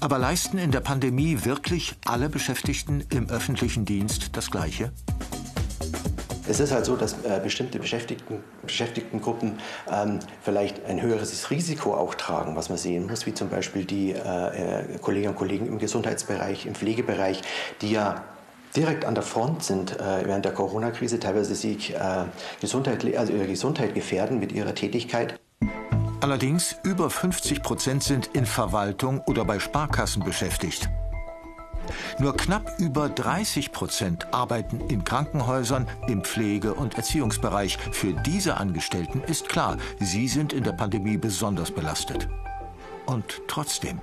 [0.00, 4.92] Aber leisten in der Pandemie wirklich alle Beschäftigten im öffentlichen Dienst das Gleiche?
[6.46, 9.58] Es ist halt so, dass äh, bestimmte Beschäftigten, Beschäftigtengruppen
[9.90, 14.12] ähm, vielleicht ein höheres Risiko auch tragen, was man sehen muss, wie zum Beispiel die
[14.12, 17.40] äh, äh, Kolleginnen und Kollegen im Gesundheitsbereich, im Pflegebereich,
[17.80, 18.24] die ja
[18.76, 22.24] direkt an der Front sind äh, während der Corona-Krise, teilweise sich äh,
[22.60, 25.40] Gesundheit, also ihre Gesundheit gefährden mit ihrer Tätigkeit.
[26.20, 30.88] Allerdings über 50 Prozent sind in Verwaltung oder bei Sparkassen beschäftigt.
[32.18, 37.78] Nur knapp über 30 Prozent arbeiten in Krankenhäusern, im Pflege- und Erziehungsbereich.
[37.92, 42.28] Für diese Angestellten ist klar, sie sind in der Pandemie besonders belastet.
[43.06, 44.00] Und trotzdem.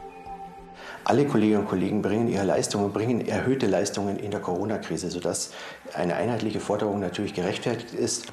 [1.03, 5.51] Alle Kolleginnen und Kollegen bringen ihre Leistungen, bringen erhöhte Leistungen in der Corona-Krise, sodass
[5.93, 8.27] eine einheitliche Forderung natürlich gerechtfertigt ist.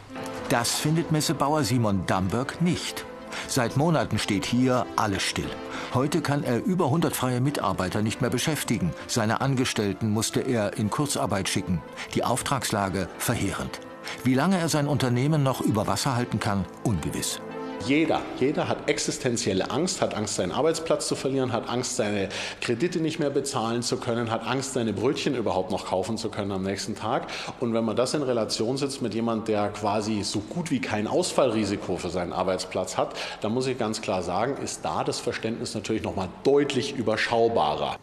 [0.51, 3.07] Das findet Messebauer Simon Damberg nicht.
[3.47, 5.51] Seit Monaten steht hier alles still.
[5.95, 8.93] Heute kann er über 100 freie Mitarbeiter nicht mehr beschäftigen.
[9.07, 11.83] Seine Angestellten musste er in Kurzarbeit schicken.
[12.15, 13.81] Die Auftragslage verheerend.
[14.25, 17.41] Wie lange er sein Unternehmen noch über Wasser halten kann, ungewiss.
[17.87, 22.29] Jeder, jeder hat existenzielle Angst, hat Angst, seinen Arbeitsplatz zu verlieren, hat Angst, seine
[22.61, 26.53] Kredite nicht mehr bezahlen zu können, hat Angst, seine Brötchen überhaupt noch kaufen zu können
[26.53, 27.29] am nächsten Tag.
[27.61, 31.07] Und wenn man das in Relation setzt mit jemandem, der quasi so gut wie kein
[31.07, 35.75] Ausfallrisiko für seinen Arbeitsplatz hat, dann muss ich ganz klar sagen, ist da das Verständnis
[35.75, 37.97] natürlich noch mal deutlich überschaubarer.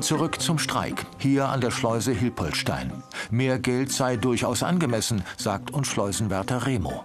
[0.00, 3.02] Zurück zum Streik, hier an der Schleuse Hilpoltstein.
[3.30, 7.04] Mehr Geld sei durchaus angemessen, sagt uns Schleusenwärter Remo.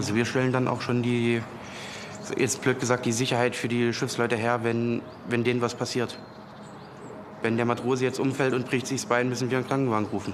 [0.00, 1.42] Also wir stellen dann auch schon die,
[2.38, 6.18] jetzt blöd gesagt, die Sicherheit für die Schiffsleute her, wenn, wenn denen was passiert.
[7.42, 10.32] Wenn der Matrose jetzt umfällt und bricht sich das Bein, müssen wir einen Krankenwagen rufen.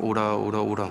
[0.00, 0.90] Oder, oder, oder.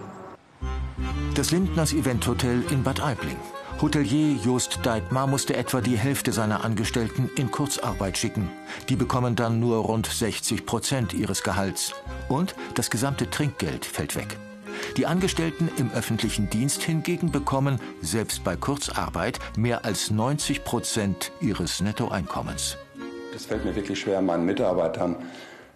[1.35, 3.35] Das Lindners Eventhotel in Bad Aibling.
[3.81, 8.49] Hotelier Just Deitmar musste etwa die Hälfte seiner Angestellten in Kurzarbeit schicken.
[8.87, 11.93] Die bekommen dann nur rund 60 Prozent ihres Gehalts.
[12.29, 14.37] Und das gesamte Trinkgeld fällt weg.
[14.97, 21.81] Die Angestellten im öffentlichen Dienst hingegen bekommen, selbst bei Kurzarbeit, mehr als 90 Prozent ihres
[21.81, 22.77] Nettoeinkommens.
[23.35, 25.17] Es fällt mir wirklich schwer, meinen Mitarbeitern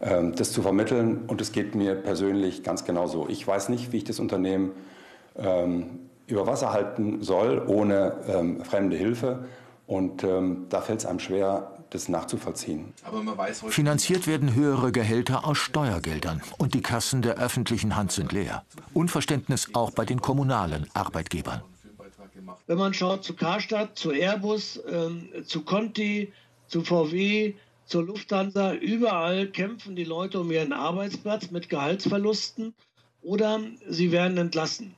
[0.01, 1.25] ähm, das zu vermitteln.
[1.27, 3.27] Und es geht mir persönlich ganz genauso.
[3.29, 4.71] Ich weiß nicht, wie ich das Unternehmen
[5.37, 9.45] ähm, über Wasser halten soll, ohne ähm, fremde Hilfe.
[9.85, 12.93] Und ähm, da fällt es einem schwer, das nachzuvollziehen.
[13.69, 18.63] Finanziert werden höhere Gehälter aus Steuergeldern und die Kassen der öffentlichen Hand sind leer.
[18.93, 21.61] Unverständnis auch bei den kommunalen Arbeitgebern.
[22.65, 26.31] Wenn man schaut zu Karstadt, zu Airbus, äh, zu Conti,
[26.67, 27.53] zu VW,
[27.85, 32.73] zur Lufthansa, überall kämpfen die Leute um ihren Arbeitsplatz mit Gehaltsverlusten
[33.21, 34.95] oder sie werden entlassen.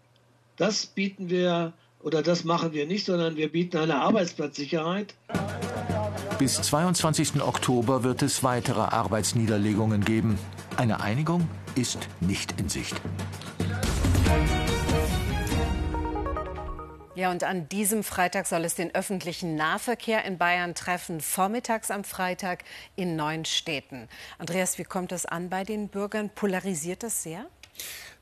[0.58, 5.16] Das bieten wir oder das machen wir nicht, sondern wir bieten eine Arbeitsplatzsicherheit.
[6.40, 7.42] Bis 22.
[7.42, 10.38] Oktober wird es weitere Arbeitsniederlegungen geben.
[10.78, 13.00] Eine Einigung ist nicht in Sicht.
[17.16, 22.04] Ja, und an diesem Freitag soll es den öffentlichen Nahverkehr in Bayern treffen, vormittags am
[22.04, 22.64] Freitag
[22.96, 24.10] in neun Städten.
[24.40, 26.32] Andreas, wie kommt das an bei den Bürgern?
[26.34, 27.46] Polarisiert das sehr?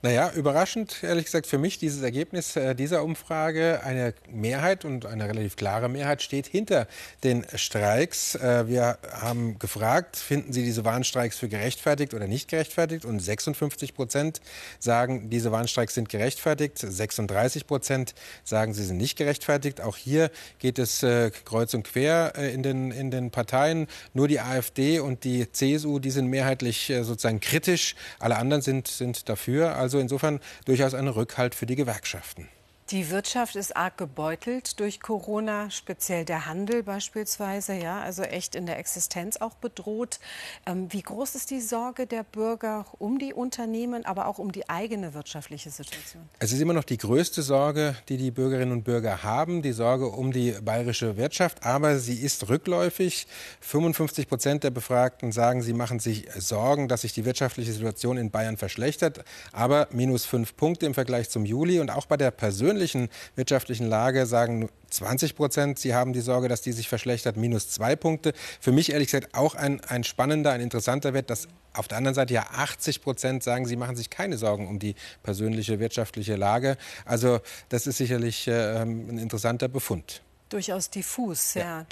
[0.04, 3.82] Naja, überraschend, ehrlich gesagt, für mich dieses Ergebnis äh, dieser Umfrage.
[3.84, 6.88] Eine Mehrheit und eine relativ klare Mehrheit steht hinter
[7.24, 8.34] den Streiks.
[8.34, 13.06] Äh, wir haben gefragt, finden Sie diese Warnstreiks für gerechtfertigt oder nicht gerechtfertigt?
[13.06, 14.42] Und 56 Prozent
[14.80, 16.80] sagen, diese Warnstreiks sind gerechtfertigt.
[16.80, 19.82] 36 Prozent sagen, sie sind nicht gerechtfertigt.
[19.82, 23.86] Auch hier geht es äh, kreuz und quer in, den, in den Parteien.
[24.16, 27.96] Nur die AfD und die CSU, die sind mehrheitlich sozusagen kritisch.
[28.18, 29.76] Alle anderen sind, sind dafür.
[29.76, 32.48] Also also insofern durchaus ein Rückhalt für die Gewerkschaften.
[32.92, 38.66] Die Wirtschaft ist arg gebeutelt durch Corona, speziell der Handel beispielsweise, ja, also echt in
[38.66, 40.20] der Existenz auch bedroht.
[40.66, 44.68] Ähm, wie groß ist die Sorge der Bürger um die Unternehmen, aber auch um die
[44.70, 46.28] eigene wirtschaftliche Situation?
[46.40, 50.08] Es ist immer noch die größte Sorge, die die Bürgerinnen und Bürger haben, die Sorge
[50.08, 53.26] um die bayerische Wirtschaft, aber sie ist rückläufig.
[53.62, 58.32] 55 Prozent der Befragten sagen, sie machen sich Sorgen, dass sich die wirtschaftliche Situation in
[58.32, 59.24] Bayern verschlechtert,
[59.54, 63.88] aber minus fünf Punkte im Vergleich zum Juli und auch bei der persönlichen persönlichen wirtschaftlichen
[63.88, 68.34] Lage sagen 20 Prozent, sie haben die Sorge, dass die sich verschlechtert, minus zwei Punkte.
[68.60, 72.16] Für mich ehrlich gesagt auch ein, ein spannender, ein interessanter Wert, dass auf der anderen
[72.16, 76.76] Seite ja 80 Prozent sagen, sie machen sich keine Sorgen um die persönliche wirtschaftliche Lage.
[77.06, 77.40] Also
[77.70, 81.54] das ist sicherlich äh, ein interessanter Befund durchaus diffus.
[81.54, 81.62] Ja.
[81.62, 81.86] ja.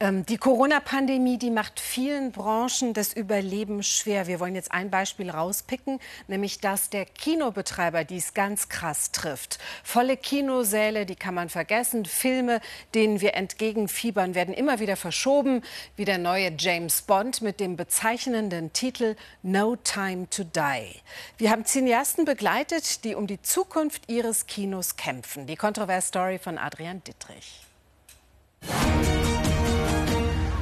[0.00, 4.26] Ähm, die Corona-Pandemie, die macht vielen Branchen das Überleben schwer.
[4.26, 9.58] Wir wollen jetzt ein Beispiel rauspicken, nämlich das der Kinobetreiber, die es ganz krass trifft.
[9.84, 12.04] Volle Kinosäle, die kann man vergessen.
[12.04, 12.60] Filme,
[12.94, 15.62] denen wir entgegenfiebern, werden immer wieder verschoben,
[15.96, 21.00] wie der neue James Bond mit dem bezeichnenden Titel No Time to Die.
[21.38, 25.46] Wir haben Cineasten begleitet, die um die Zukunft ihres Kinos kämpfen.
[25.46, 27.65] Die Kontrovers-Story von Adrian Dittrich.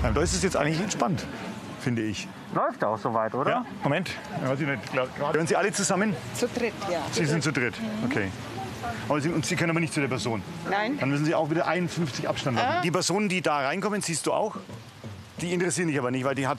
[0.04, 1.24] Ja, da ist es jetzt eigentlich entspannt,
[1.80, 2.28] finde ich.
[2.54, 3.50] Läuft auch soweit, oder?
[3.50, 4.11] Ja, Moment.
[4.38, 6.14] Gehören Sie alle zusammen?
[6.35, 7.00] Zu dritt, ja.
[7.11, 8.04] Sie sind zu dritt, mhm.
[8.04, 8.28] okay.
[9.09, 10.42] Aber Sie, und Sie können aber nicht zu der Person?
[10.68, 10.98] Nein.
[10.98, 12.80] Dann müssen Sie auch wieder 51 Abstand haben.
[12.80, 12.83] Ah.
[12.83, 14.57] Die Personen, die da reinkommen, siehst du auch?
[15.40, 16.59] Die interessieren dich aber nicht, weil die hat...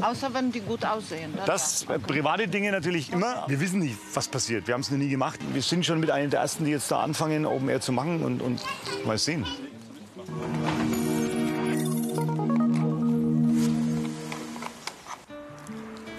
[0.00, 1.36] Außer wenn die gut aussehen.
[1.46, 3.42] Das äh, private Dinge natürlich immer.
[3.48, 4.68] Wir wissen nicht, was passiert.
[4.68, 5.40] Wir haben es noch nie gemacht.
[5.52, 8.22] Wir sind schon mit einem der Ersten, die jetzt da anfangen, Open Air zu machen
[8.22, 8.62] und, und
[9.04, 9.44] mal sehen.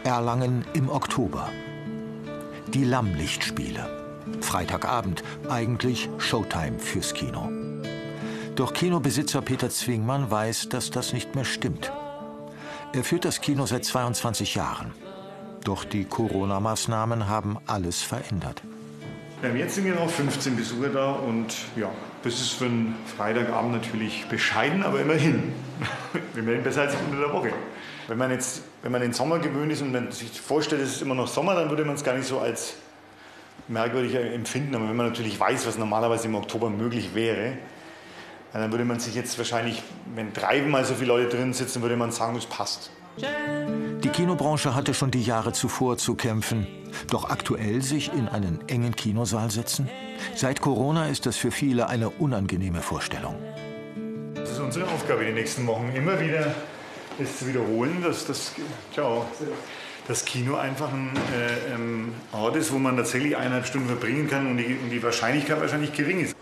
[0.04, 1.50] Erlangen im Oktober.
[2.74, 3.88] Die Lammlichtspiele.
[4.42, 7.50] Freitagabend, eigentlich Showtime fürs Kino.
[8.56, 11.92] Doch Kinobesitzer Peter Zwingmann weiß, dass das nicht mehr stimmt.
[12.92, 14.94] Er führt das Kino seit 22 Jahren.
[15.64, 18.62] Doch die Corona-Maßnahmen haben alles verändert.
[19.44, 21.90] Ja, jetzt sind genau 15 Besucher da und ja,
[22.24, 25.54] das ist für einen Freitagabend natürlich bescheiden, aber immerhin.
[26.36, 27.52] immerhin besser als unter der Woche.
[28.08, 31.02] Wenn man jetzt, wenn man den Sommer gewöhnt ist und man sich vorstellt, es ist
[31.02, 32.76] immer noch Sommer, dann würde man es gar nicht so als
[33.68, 34.76] merkwürdig empfinden.
[34.76, 37.54] Aber wenn man natürlich weiß, was normalerweise im Oktober möglich wäre,
[38.54, 39.84] dann würde man sich jetzt wahrscheinlich,
[40.16, 42.92] wenn dreimal so viele Leute drin sitzen, würde man sagen, es passt.
[43.22, 46.68] Die Kinobranche hatte schon die Jahre zuvor zu kämpfen.
[47.10, 49.90] Doch aktuell sich in einen engen Kinosaal setzen?
[50.36, 53.36] Seit Corona ist das für viele eine unangenehme Vorstellung.
[54.36, 55.92] Das ist unsere Aufgabe die nächsten Wochen.
[55.96, 56.56] Immer wieder
[57.22, 58.54] es zu wiederholen, dass das,
[58.94, 59.26] ciao,
[60.08, 64.48] das Kino einfach ein äh, ähm, Ort ist, wo man tatsächlich eineinhalb Stunden verbringen kann
[64.48, 66.36] und die, und die Wahrscheinlichkeit wahrscheinlich gering ist.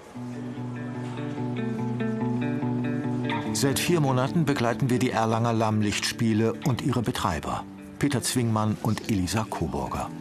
[3.59, 7.63] Seit vier Monaten begleiten wir die Erlanger Lammlichtspiele und ihre Betreiber,
[7.97, 10.11] Peter Zwingmann und Elisa Coburger.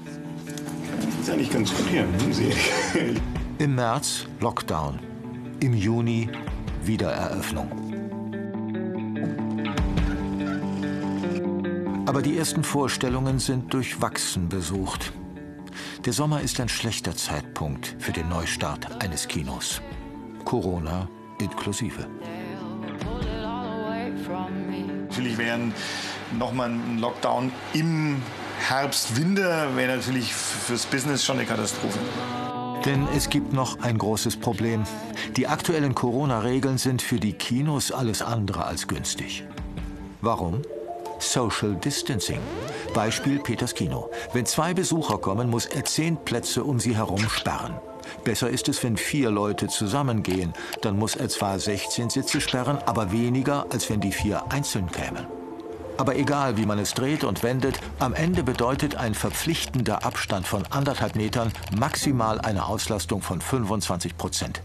[0.46, 2.50] Das ist eigentlich ganz gut hier, Sie.
[3.62, 5.00] Im März Lockdown,
[5.60, 6.30] im Juni
[6.82, 7.70] Wiedereröffnung.
[12.06, 15.12] Aber die ersten Vorstellungen sind durchwachsen besucht.
[16.06, 19.82] Der Sommer ist ein schlechter Zeitpunkt für den Neustart eines Kinos.
[20.46, 21.06] Corona
[21.38, 22.06] inklusive.
[25.16, 25.58] Natürlich wäre
[26.38, 28.20] nochmal ein Lockdown im
[28.58, 31.98] Herbst, Winter wäre natürlich fürs Business schon eine Katastrophe.
[32.84, 34.84] Denn es gibt noch ein großes Problem.
[35.38, 39.44] Die aktuellen Corona-Regeln sind für die Kinos alles andere als günstig.
[40.20, 40.60] Warum?
[41.18, 42.40] Social Distancing.
[42.92, 44.10] Beispiel Peters Kino.
[44.34, 47.76] Wenn zwei Besucher kommen, muss er zehn Plätze um sie herum sperren.
[48.24, 50.52] Besser ist es, wenn vier Leute zusammengehen.
[50.82, 55.26] Dann muss er zwar 16 Sitze sperren, aber weniger, als wenn die vier einzeln kämen.
[55.98, 60.64] Aber egal, wie man es dreht und wendet, am Ende bedeutet ein verpflichtender Abstand von
[60.70, 64.60] anderthalb Metern maximal eine Auslastung von 25 Prozent.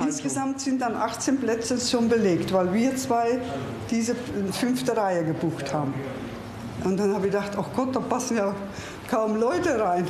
[0.00, 3.40] Insgesamt sind dann 18 Plätze schon belegt, weil wir zwei
[3.90, 4.14] diese
[4.52, 5.94] fünfte Reihe gebucht haben.
[6.84, 8.54] Und dann habe ich gedacht, oh Gott, da passen ja
[9.10, 10.06] kaum Leute rein.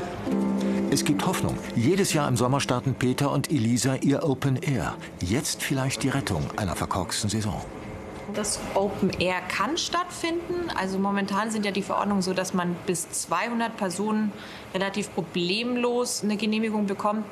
[0.89, 1.59] Es gibt Hoffnung.
[1.75, 4.95] Jedes Jahr im Sommer starten Peter und Elisa ihr Open Air.
[5.21, 7.61] Jetzt vielleicht die Rettung einer verkorksten Saison.
[8.35, 10.71] Das Open Air kann stattfinden.
[10.77, 14.31] Also momentan sind ja die Verordnungen so, dass man bis 200 Personen
[14.75, 17.25] relativ problemlos eine Genehmigung bekommt.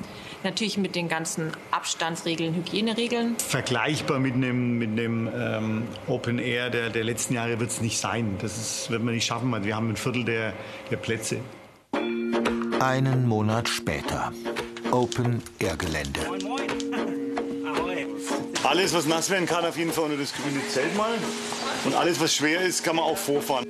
[0.43, 3.37] Natürlich mit den ganzen Abstandsregeln, Hygieneregeln.
[3.37, 7.99] Vergleichbar mit einem, mit einem ähm, Open Air der, der letzten Jahre wird es nicht
[7.99, 8.35] sein.
[8.41, 9.53] Das ist, wird man nicht schaffen.
[9.63, 10.53] Wir haben ein Viertel der,
[10.91, 11.39] der Plätze.
[12.79, 14.31] Einen Monat später.
[14.91, 16.19] Open Air Gelände.
[18.63, 21.13] Alles, was nass werden kann, auf jeden Fall unter das grüne Zelt mal.
[21.85, 23.65] Und alles, was schwer ist, kann man auch vorfahren.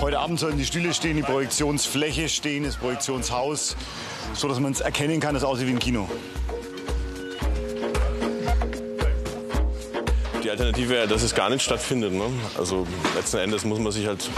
[0.00, 3.76] Heute Abend sollen die Stühle stehen, die Projektionsfläche stehen, das Projektionshaus,
[4.34, 6.08] so dass man es erkennen kann, dass es aussieht wie ein Kino.
[10.56, 12.14] Alternative wäre, dass es gar nicht stattfindet.
[12.14, 12.24] Ne?
[12.56, 14.30] Also letzten Endes muss man sich halt,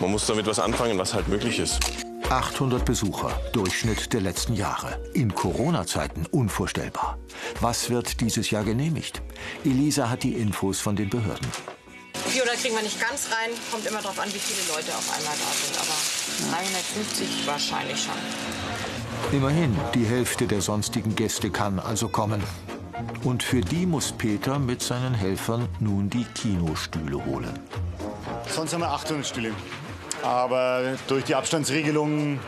[0.00, 1.78] man muss damit was anfangen, was halt möglich ist.
[2.28, 5.00] 800 Besucher, Durchschnitt der letzten Jahre.
[5.14, 7.16] In Corona-Zeiten unvorstellbar.
[7.60, 9.22] Was wird dieses Jahr genehmigt?
[9.64, 11.46] Elisa hat die Infos von den Behörden.
[12.26, 13.50] 400 kriegen wir nicht ganz rein.
[13.70, 15.78] Kommt immer darauf an, wie viele Leute auf einmal da sind.
[15.78, 19.36] Aber 350 wahrscheinlich schon.
[19.36, 22.42] Immerhin, die Hälfte der sonstigen Gäste kann also kommen.
[23.24, 27.58] Und für die muss Peter mit seinen Helfern nun die Kinostühle holen.
[28.48, 29.52] Sonst haben wir 800 Stühle.
[30.22, 32.38] Aber durch die Abstandsregelung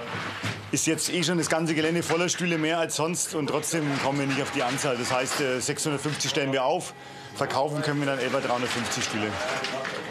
[0.72, 4.20] ist jetzt eh schon das ganze Gelände voller Stühle mehr als sonst und trotzdem kommen
[4.20, 4.96] wir nicht auf die Anzahl.
[4.96, 6.94] Das heißt, 650 stellen wir auf,
[7.34, 9.28] verkaufen können wir dann etwa 350 Stühle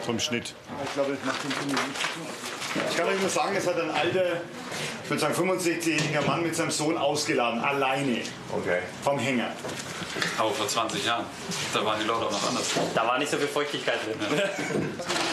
[0.05, 0.53] vom Schnitt.
[0.85, 1.51] Ich glaube, das macht den
[2.89, 4.41] Ich kann euch nur sagen, es hat ein alter,
[5.03, 8.21] ich würde sagen 65-jähriger Mann mit seinem Sohn ausgeladen, alleine.
[8.51, 8.79] Okay.
[9.03, 9.51] Vom Hänger.
[10.37, 11.25] Aber vor 20 Jahren,
[11.73, 12.71] da waren die Leute auch noch anders.
[12.93, 14.15] Da war nicht so viel Feuchtigkeit drin.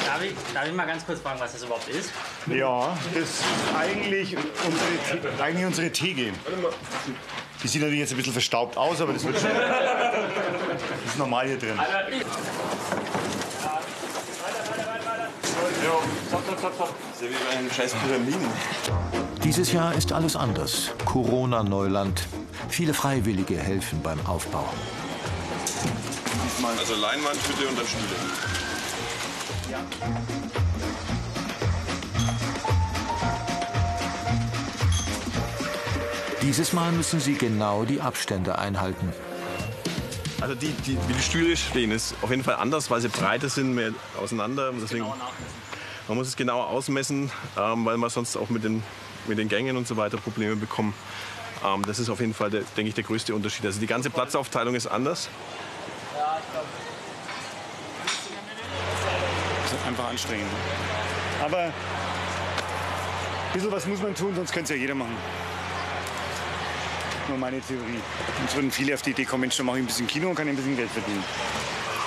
[0.06, 2.10] darf, ich, darf ich mal ganz kurz fragen, was das überhaupt ist?
[2.46, 3.42] Ja, das ist
[3.78, 6.32] eigentlich unsere, eigentlich unsere Tegel.
[7.62, 9.50] Die sieht natürlich jetzt ein bisschen verstaubt aus, aber das wird schon.
[9.58, 11.78] Das ist normal hier drin.
[16.60, 18.48] Das ist ja wie bei den scheiß Pyramiden.
[19.44, 20.90] Dieses Jahr ist alles anders.
[21.04, 22.26] Corona-Neuland.
[22.68, 24.68] Viele Freiwillige helfen beim Aufbau.
[26.78, 28.02] Also Leinwand, Hütte und dann Stühle.
[36.42, 39.12] Dieses Mal müssen sie genau die Abstände einhalten.
[40.40, 43.48] Also die, die, wie die Stühle stehen, ist auf jeden Fall anders, weil sie breiter
[43.48, 44.72] sind, mehr auseinander.
[44.72, 45.06] Deswegen,
[46.08, 48.82] man muss es genauer ausmessen, ähm, weil man sonst auch mit den,
[49.26, 50.94] mit den Gängen und so weiter Probleme bekommt.
[51.64, 53.66] Ähm, das ist auf jeden Fall, der, denke ich, der größte Unterschied.
[53.66, 55.28] Also die ganze Platzaufteilung ist anders.
[59.62, 60.50] Das ist einfach anstrengend.
[61.42, 61.72] Aber ein
[63.52, 65.16] bisschen was muss man tun, sonst könnte es ja jeder machen.
[67.28, 68.00] Nur meine Theorie.
[68.38, 70.34] Sonst würden viele auf die Idee kommen, Mensch, dann mache ich ein bisschen Kino und
[70.34, 71.22] kann ein bisschen Geld verdienen.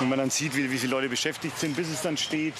[0.00, 2.54] Wenn man dann sieht, wie, wie viele Leute beschäftigt sind, bis es dann steht.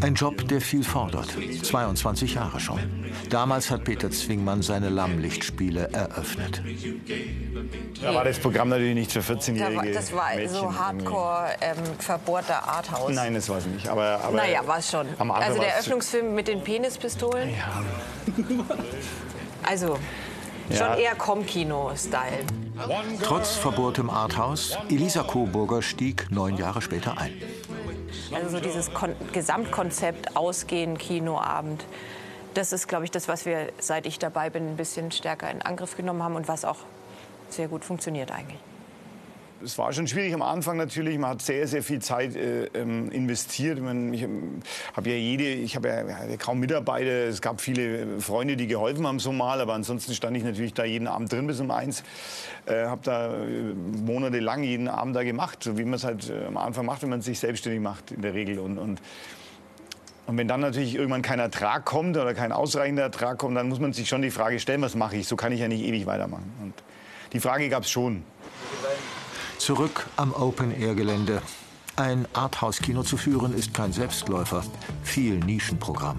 [0.00, 1.28] Ein Job, der viel fordert.
[1.62, 2.78] 22 Jahre schon.
[3.30, 6.62] Damals hat Peter Zwingmann seine Lammlichtspiele eröffnet.
[8.00, 10.48] Da war das Programm natürlich nicht für Da war, 14-Jährige das war Mädchen.
[10.54, 13.14] so hardcore ähm, verbohrter Arthouse.
[13.14, 13.88] Nein, das war es nicht.
[13.88, 15.06] Aber, aber naja, war es schon.
[15.18, 17.50] Also der Eröffnungsfilm mit den Penispistolen.
[17.50, 17.82] Ja.
[19.64, 19.98] Also
[20.70, 20.76] Ja.
[20.76, 22.44] schon eher Com-Kino-Style.
[23.22, 27.32] Trotz verbohrtem Arthouse, Elisa Coburger stieg neun Jahre später ein.
[28.32, 31.84] Also so dieses Kon Gesamtkonzept Ausgehen, Kinoabend.
[32.54, 35.62] Das ist, glaube ich, das, was wir, seit ich dabei bin, ein bisschen stärker in
[35.62, 36.78] Angriff genommen haben und was auch
[37.48, 38.60] sehr gut funktioniert eigentlich.
[39.64, 41.18] Es war schon schwierig am Anfang natürlich.
[41.18, 43.78] Man hat sehr, sehr viel Zeit äh, ähm, investiert.
[43.78, 44.60] Ich ähm,
[44.94, 47.26] habe ja jede, ich habe ja, kaum Mitarbeiter.
[47.26, 50.84] Es gab viele Freunde, die geholfen haben so mal, aber ansonsten stand ich natürlich da
[50.84, 52.04] jeden Abend drin bis um eins.
[52.66, 56.46] Äh, habe da äh, monatelang jeden Abend da gemacht, so wie man es halt äh,
[56.46, 58.60] am Anfang macht, wenn man sich selbstständig macht in der Regel.
[58.60, 59.00] Und, und
[60.26, 63.80] und wenn dann natürlich irgendwann kein Ertrag kommt oder kein ausreichender Ertrag kommt, dann muss
[63.80, 65.26] man sich schon die Frage stellen, was mache ich?
[65.26, 66.52] So kann ich ja nicht ewig weitermachen.
[66.62, 66.74] Und
[67.32, 68.24] die Frage gab es schon.
[69.58, 71.42] Zurück am Open-Air-Gelände.
[71.96, 74.62] Ein Arthouse-Kino zu führen ist kein Selbstläufer.
[75.02, 76.18] Viel Nischenprogramm.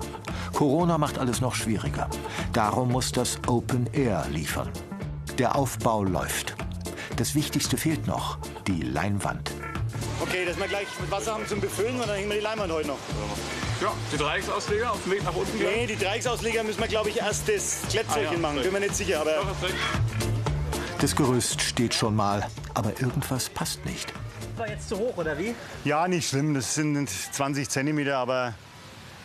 [0.54, 2.10] Corona macht alles noch schwieriger.
[2.54, 4.70] Darum muss das Open Air liefern.
[5.38, 6.56] Der Aufbau läuft.
[7.16, 8.38] Das Wichtigste fehlt noch,
[8.68, 9.52] die Leinwand.
[10.22, 12.90] Okay, dass wir gleich Wasser haben zum Befüllen und dann hängen wir die Leinwand heute
[12.90, 12.98] noch.
[13.82, 15.58] Ja, die Dreiecksausleger auf dem Weg nach unten.
[15.58, 18.62] Nee, die Dreiecksausleger müssen wir, glaube ich, erst das Klettzeug Ah, ja, machen.
[18.62, 19.42] Bin mir nicht sicher, aber...
[21.00, 24.14] Das Gerüst steht schon mal, aber irgendwas passt nicht.
[24.58, 25.56] War jetzt zu hoch, oder wie?
[25.84, 26.54] Ja, nicht schlimm.
[26.54, 28.54] Das sind 20 Zentimeter, aber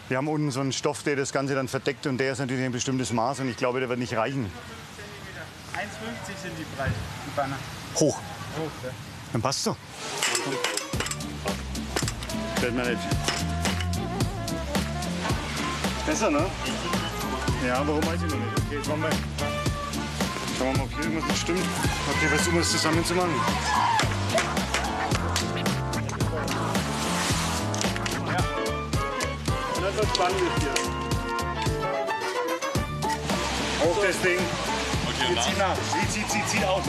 [0.08, 2.64] wir haben unten so einen Stoff, der das Ganze dann verdeckt und der ist natürlich
[2.64, 4.50] ein bestimmtes Maß und ich glaube, der wird nicht reichen.
[5.72, 6.92] 1,50 sind die breit,
[7.26, 7.56] die Banner.
[7.96, 8.18] Hoch.
[8.18, 8.90] Hoch, ja.
[9.32, 9.76] Dann passt so.
[12.56, 13.02] Fällt mir nicht.
[16.06, 16.46] Besser, ne?
[17.66, 18.58] Ja, warum weiß ich noch nicht.
[18.66, 19.63] Okay, jetzt machen wir.
[20.58, 21.60] Schauen wir mal, ob hier irgendwas nicht stimmt.
[22.16, 23.34] Okay, versuchen wir es zusammen zu machen.
[29.74, 30.74] Und das wird spannend hier.
[33.84, 34.38] Hoch das Ding.
[35.06, 35.74] Okay, Jetzt zieh nach.
[35.74, 36.84] Zieh, zieh, zieh, zieh aus.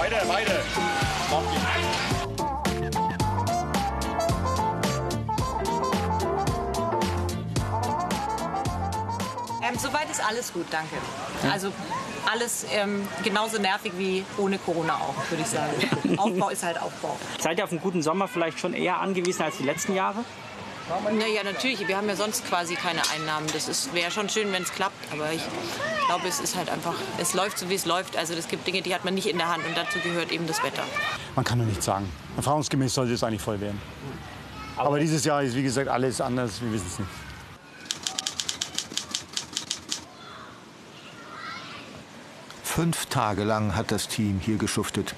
[0.00, 0.60] Weiter, weiter.
[9.62, 10.96] Ähm, soweit ist alles gut, danke.
[11.50, 11.72] Also
[12.30, 16.18] alles ähm, genauso nervig wie ohne Corona auch, würde ich sagen.
[16.18, 17.16] Aufbau ist halt Aufbau.
[17.38, 20.24] Seid ihr auf einen guten Sommer vielleicht schon eher angewiesen als die letzten Jahre?
[21.18, 21.86] Naja, natürlich.
[21.88, 23.48] Wir haben ja sonst quasi keine Einnahmen.
[23.52, 25.12] Das wäre schon schön, wenn es klappt.
[25.12, 25.42] Aber ich
[26.06, 28.16] glaube, es ist halt einfach, es läuft so, wie es läuft.
[28.16, 30.46] Also es gibt Dinge, die hat man nicht in der Hand und dazu gehört eben
[30.46, 30.84] das Wetter.
[31.34, 32.08] Man kann doch nichts sagen.
[32.36, 33.80] Erfahrungsgemäß sollte es eigentlich voll werden.
[34.76, 36.60] Aber dieses Jahr ist, wie gesagt, alles anders.
[36.60, 37.10] Wir wissen es nicht.
[42.76, 45.14] Fünf Tage lang hat das Team hier geschuftet.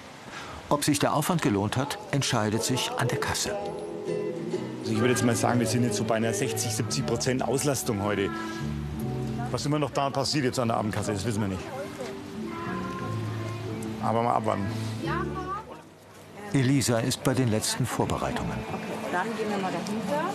[0.68, 3.50] Ob sich der Aufwand gelohnt hat, entscheidet sich an der Kasse.
[4.82, 7.42] Also ich würde jetzt mal sagen, wir sind jetzt so bei einer 60, 70 Prozent
[7.42, 8.30] Auslastung heute.
[9.50, 11.64] Was immer noch da passiert jetzt an der Abendkasse, das wissen wir nicht.
[14.04, 14.64] Aber mal abwarten.
[16.52, 18.56] Elisa ist bei den letzten Vorbereitungen.
[19.10, 20.30] Dann gehen wir mal dahinter.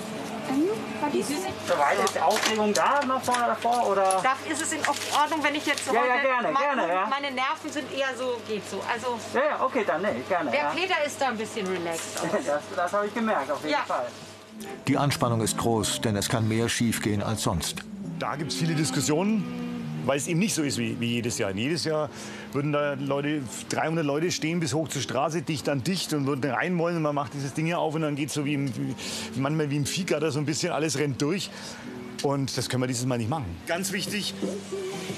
[1.13, 1.47] Die Süße.
[1.47, 3.89] Ist Aufregung da noch vorne davor?
[3.89, 4.19] Oder?
[4.23, 7.07] Darf, ist es in Ordnung, wenn ich jetzt so Ja, ja, gerne, mein- gerne, ja.
[7.09, 8.81] Meine Nerven sind eher so, geht so.
[8.91, 10.51] Also, Ja, ja, okay, dann nee, gerne.
[10.51, 10.69] der ja.
[10.69, 12.21] Peter ist da ein bisschen relaxed.
[12.45, 13.79] Das, das habe ich gemerkt, auf jeden Ja.
[13.85, 14.07] Fall.
[14.87, 17.77] Die Anspannung ist groß, denn es kann mehr schiefgehen als sonst.
[18.19, 19.62] Da gibt es viele Diskussionen,
[20.05, 21.51] weil es eben nicht so ist wie, wie jedes Jahr.
[21.51, 22.09] Jedes Jahr
[22.51, 26.49] würden da Leute, 300 Leute stehen bis hoch zur Straße, dicht an dicht und würden
[26.51, 26.97] rein wollen.
[26.97, 29.39] Und man macht dieses Ding hier auf und dann geht es so wie, im, wie
[29.39, 31.49] manchmal wie im Viehgatter so ein bisschen, alles rennt durch.
[32.23, 33.45] Und das können wir dieses Mal nicht machen.
[33.67, 34.33] Ganz wichtig,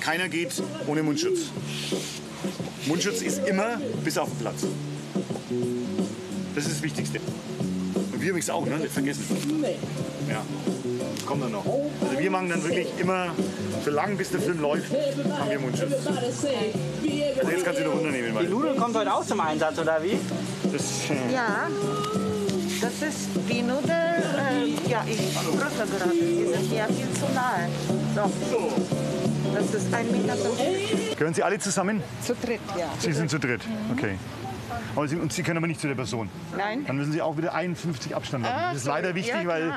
[0.01, 1.51] keiner geht ohne Mundschutz.
[2.87, 4.65] Mundschutz ist immer bis auf den Platz.
[6.55, 7.19] Das ist das Wichtigste.
[8.11, 8.77] Und wir übrigens auch, ne?
[8.77, 9.23] Nicht vergessen.
[10.29, 10.43] Ja.
[11.15, 11.65] Das kommt dann noch.
[11.65, 13.27] Also wir machen dann wirklich immer,
[13.83, 15.91] so lange bis der Film läuft, haben wir Mundschutz.
[16.07, 18.37] Also jetzt kannst du noch runternehmen.
[18.41, 20.17] Die Nudel kommt heute auch zum Einsatz, oder wie?
[20.71, 20.83] Das,
[21.33, 21.67] Ja,
[22.81, 23.89] das ist die Nudel.
[23.91, 26.13] Äh, ja, ich prüfe gerade.
[26.13, 27.69] Die sind ja viel zu nahe.
[28.15, 28.71] So.
[29.53, 30.35] Das ist ein Meter.
[31.17, 32.03] Gehören Sie alle zusammen?
[32.21, 32.89] Zu dritt, ja.
[32.99, 33.61] Sie sind zu dritt,
[33.91, 34.17] okay.
[34.95, 36.29] Aber Sie, und Sie können aber nicht zu der Person.
[36.55, 36.85] Nein.
[36.85, 38.53] Dann müssen Sie auch wieder 51 Abstand haben.
[38.55, 39.73] Ah, Das ist leider wichtig, ja, weil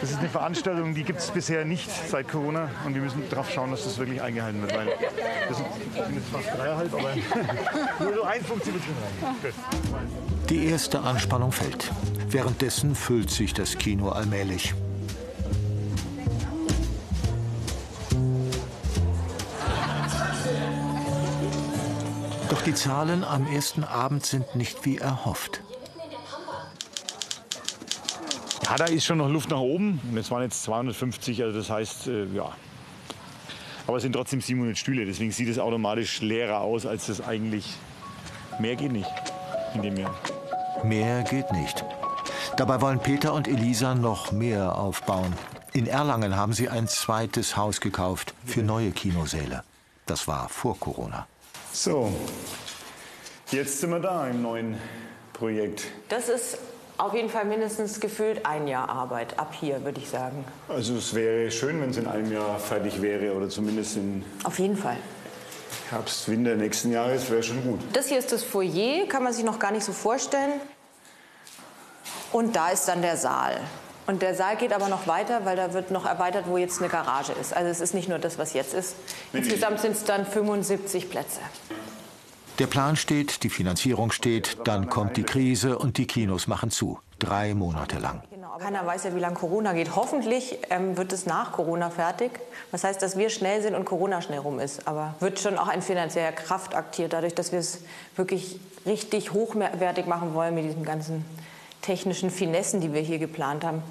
[0.00, 2.70] das ist eine Veranstaltung, die gibt es bisher nicht seit Corona.
[2.84, 4.76] Und wir müssen darauf schauen, dass das wirklich eingehalten wird.
[4.76, 4.88] Weil
[5.48, 5.66] das sind
[6.14, 7.14] jetzt fast dreieinhalb, aber
[8.04, 8.82] nur so 51 wird
[9.22, 9.52] rein.
[10.50, 11.90] Die erste Anspannung fällt.
[12.30, 14.74] Währenddessen füllt sich das Kino allmählich.
[22.58, 25.62] Doch die Zahlen am ersten Abend sind nicht wie erhofft.
[28.64, 30.00] Ja, da ist schon noch Luft nach oben.
[30.10, 32.50] Und es waren jetzt 250, also das heißt, äh, ja.
[33.86, 37.74] Aber es sind trotzdem 700 Stühle, deswegen sieht es automatisch leerer aus, als es eigentlich.
[38.58, 39.08] Mehr geht nicht
[39.74, 40.16] in dem Jahr.
[40.82, 41.84] Mehr geht nicht.
[42.56, 45.32] Dabei wollen Peter und Elisa noch mehr aufbauen.
[45.74, 49.62] In Erlangen haben sie ein zweites Haus gekauft für neue Kinosäle.
[50.06, 51.28] Das war vor Corona.
[51.80, 52.12] So,
[53.52, 54.76] jetzt sind wir da im neuen
[55.32, 55.84] Projekt.
[56.08, 56.58] Das ist
[56.96, 60.44] auf jeden Fall mindestens gefühlt ein Jahr Arbeit, ab hier, würde ich sagen.
[60.68, 64.58] Also es wäre schön, wenn es in einem Jahr fertig wäre oder zumindest in Auf
[64.58, 64.96] jeden Fall.
[65.90, 67.78] Herbst, Winter nächsten Jahres wäre schon gut.
[67.92, 70.54] Das hier ist das Foyer, kann man sich noch gar nicht so vorstellen.
[72.32, 73.60] Und da ist dann der Saal.
[74.08, 76.88] Und der Saal geht aber noch weiter, weil da wird noch erweitert, wo jetzt eine
[76.88, 77.54] Garage ist.
[77.54, 78.96] Also es ist nicht nur das, was jetzt ist.
[79.34, 81.40] Insgesamt sind es dann 75 Plätze.
[82.58, 86.98] Der Plan steht, die Finanzierung steht, dann kommt die Krise und die Kinos machen zu.
[87.18, 88.22] Drei Monate lang.
[88.58, 89.94] Keiner weiß ja, wie lange Corona geht.
[89.94, 92.30] Hoffentlich ähm, wird es nach Corona fertig.
[92.70, 94.88] Was heißt, dass wir schnell sind und Corona schnell rum ist.
[94.88, 97.82] Aber wird schon auch ein finanzieller Kraftakt hier, dadurch, dass wir es
[98.16, 101.26] wirklich richtig hochwertig machen wollen mit diesen ganzen
[101.82, 103.82] technischen Finessen, die wir hier geplant haben.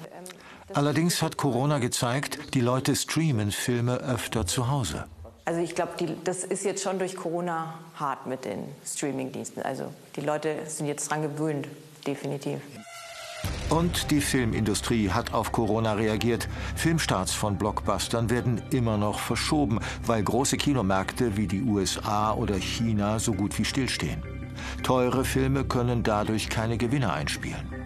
[0.74, 5.06] Allerdings hat Corona gezeigt, die Leute streamen Filme öfter zu Hause.
[5.44, 5.92] Also ich glaube,
[6.24, 9.62] das ist jetzt schon durch Corona hart mit den Streamingdiensten.
[9.62, 9.84] Also
[10.14, 11.66] die Leute sind jetzt dran gewöhnt,
[12.06, 12.60] definitiv.
[13.70, 16.48] Und die Filmindustrie hat auf Corona reagiert.
[16.76, 23.18] Filmstarts von Blockbustern werden immer noch verschoben, weil große Kinomärkte wie die USA oder China
[23.18, 24.22] so gut wie stillstehen.
[24.82, 27.77] Teure Filme können dadurch keine Gewinne einspielen.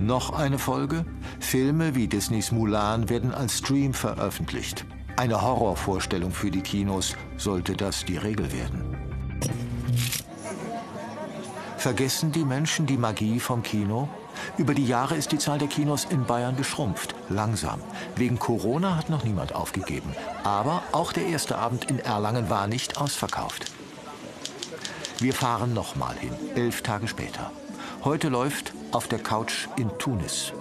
[0.00, 1.04] Noch eine Folge?
[1.40, 4.86] Filme wie Disneys Mulan werden als Stream veröffentlicht.
[5.16, 8.96] Eine Horrorvorstellung für die Kinos sollte das die Regel werden.
[11.76, 14.08] Vergessen die Menschen die Magie vom Kino?
[14.56, 17.14] Über die Jahre ist die Zahl der Kinos in Bayern geschrumpft.
[17.28, 17.82] Langsam.
[18.16, 20.14] Wegen Corona hat noch niemand aufgegeben.
[20.44, 23.70] Aber auch der erste Abend in Erlangen war nicht ausverkauft.
[25.18, 27.50] Wir fahren nochmal hin, elf Tage später.
[28.02, 30.52] Heute läuft auf der Couch in Tunis.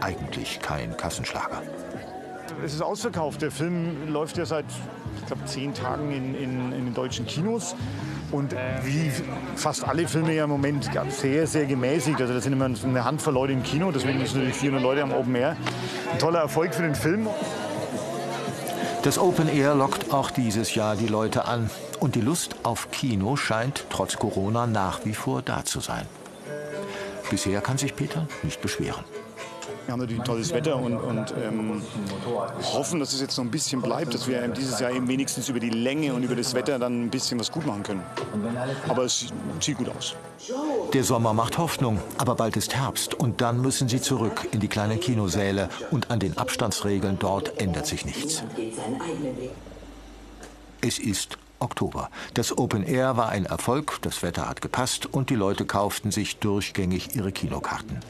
[0.00, 1.62] Eigentlich kein Kassenschlager.
[2.64, 3.42] Es ist ausverkauft.
[3.42, 4.66] Der Film läuft ja seit,
[5.20, 7.74] ich glaube, zehn Tagen in, in, in den deutschen Kinos.
[8.30, 9.12] Und wie
[9.56, 12.20] fast alle Filme ja im Moment sehr, sehr gemäßigt.
[12.20, 15.12] Also da sind immer eine Handvoll Leute im Kino, deswegen sind natürlich 400 Leute am
[15.12, 15.56] Open Air.
[16.10, 17.28] Ein toller Erfolg für den Film.
[19.02, 21.68] Das Open Air lockt auch dieses Jahr die Leute an.
[22.00, 26.06] Und die Lust auf Kino scheint trotz Corona nach wie vor da zu sein.
[27.30, 29.04] Bisher kann sich Peter nicht beschweren.
[29.86, 31.82] Wir haben natürlich tolles Wetter und, und ähm,
[32.72, 35.58] hoffen, dass es jetzt noch ein bisschen bleibt, dass wir dieses Jahr eben wenigstens über
[35.58, 38.02] die Länge und über das Wetter dann ein bisschen was gut machen können.
[38.88, 39.26] Aber es
[39.60, 40.14] sieht gut aus.
[40.92, 44.68] Der Sommer macht Hoffnung, aber bald ist Herbst und dann müssen sie zurück in die
[44.68, 48.44] kleinen Kinosäle und an den Abstandsregeln dort ändert sich nichts.
[50.80, 52.10] Es ist Oktober.
[52.34, 56.38] Das Open Air war ein Erfolg, das Wetter hat gepasst und die Leute kauften sich
[56.38, 58.00] durchgängig ihre Kinokarten.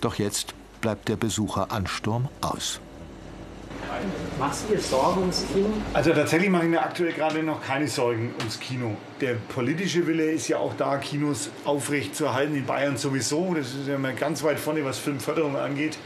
[0.00, 2.80] Doch jetzt bleibt der Besucheransturm aus.
[4.38, 5.68] Machst du dir Sorgen ums Kino?
[5.92, 8.96] Also tatsächlich mache ich mir aktuell gerade noch keine Sorgen ums Kino.
[9.20, 13.54] Der politische Wille ist ja auch da, Kinos aufrecht zu erhalten, in Bayern sowieso.
[13.54, 15.98] Das ist ja mal ganz weit vorne, was Filmförderung angeht.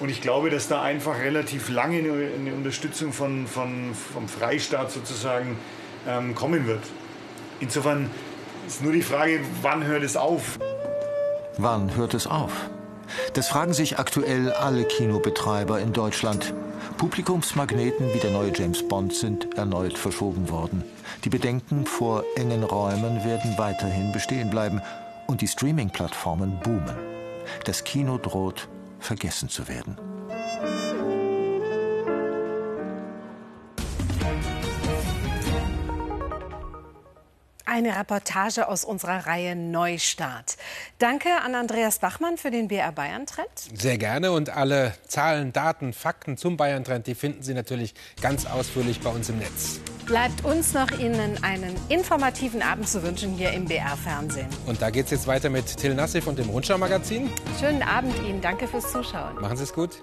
[0.00, 5.56] Und ich glaube, dass da einfach relativ lange eine Unterstützung von, von, vom Freistaat sozusagen
[6.06, 6.82] ähm, kommen wird.
[7.60, 8.10] Insofern
[8.66, 10.58] ist nur die Frage, wann hört es auf?
[11.56, 12.52] Wann hört es auf?
[13.32, 16.54] Das fragen sich aktuell alle Kinobetreiber in Deutschland.
[16.98, 20.84] Publikumsmagneten wie der neue James Bond sind erneut verschoben worden.
[21.24, 24.80] Die Bedenken vor engen Räumen werden weiterhin bestehen bleiben
[25.26, 26.96] und die Streaming-Plattformen boomen.
[27.64, 28.68] Das Kino droht
[28.98, 29.96] vergessen zu werden.
[37.64, 40.56] Eine Reportage aus unserer Reihe Neustart.
[40.98, 43.48] Danke an Andreas Bachmann für den BR Bayern Trend.
[43.74, 48.46] Sehr gerne und alle Zahlen, Daten, Fakten zum Bayern Trend, die finden Sie natürlich ganz
[48.46, 49.80] ausführlich bei uns im Netz.
[50.08, 54.46] Bleibt uns noch Ihnen einen informativen Abend zu wünschen hier im BR Fernsehen.
[54.66, 57.30] Und da geht es jetzt weiter mit Till Nassif und dem Rundschau Magazin.
[57.60, 59.38] Schönen Abend Ihnen, danke fürs Zuschauen.
[59.38, 60.02] Machen Sie es gut.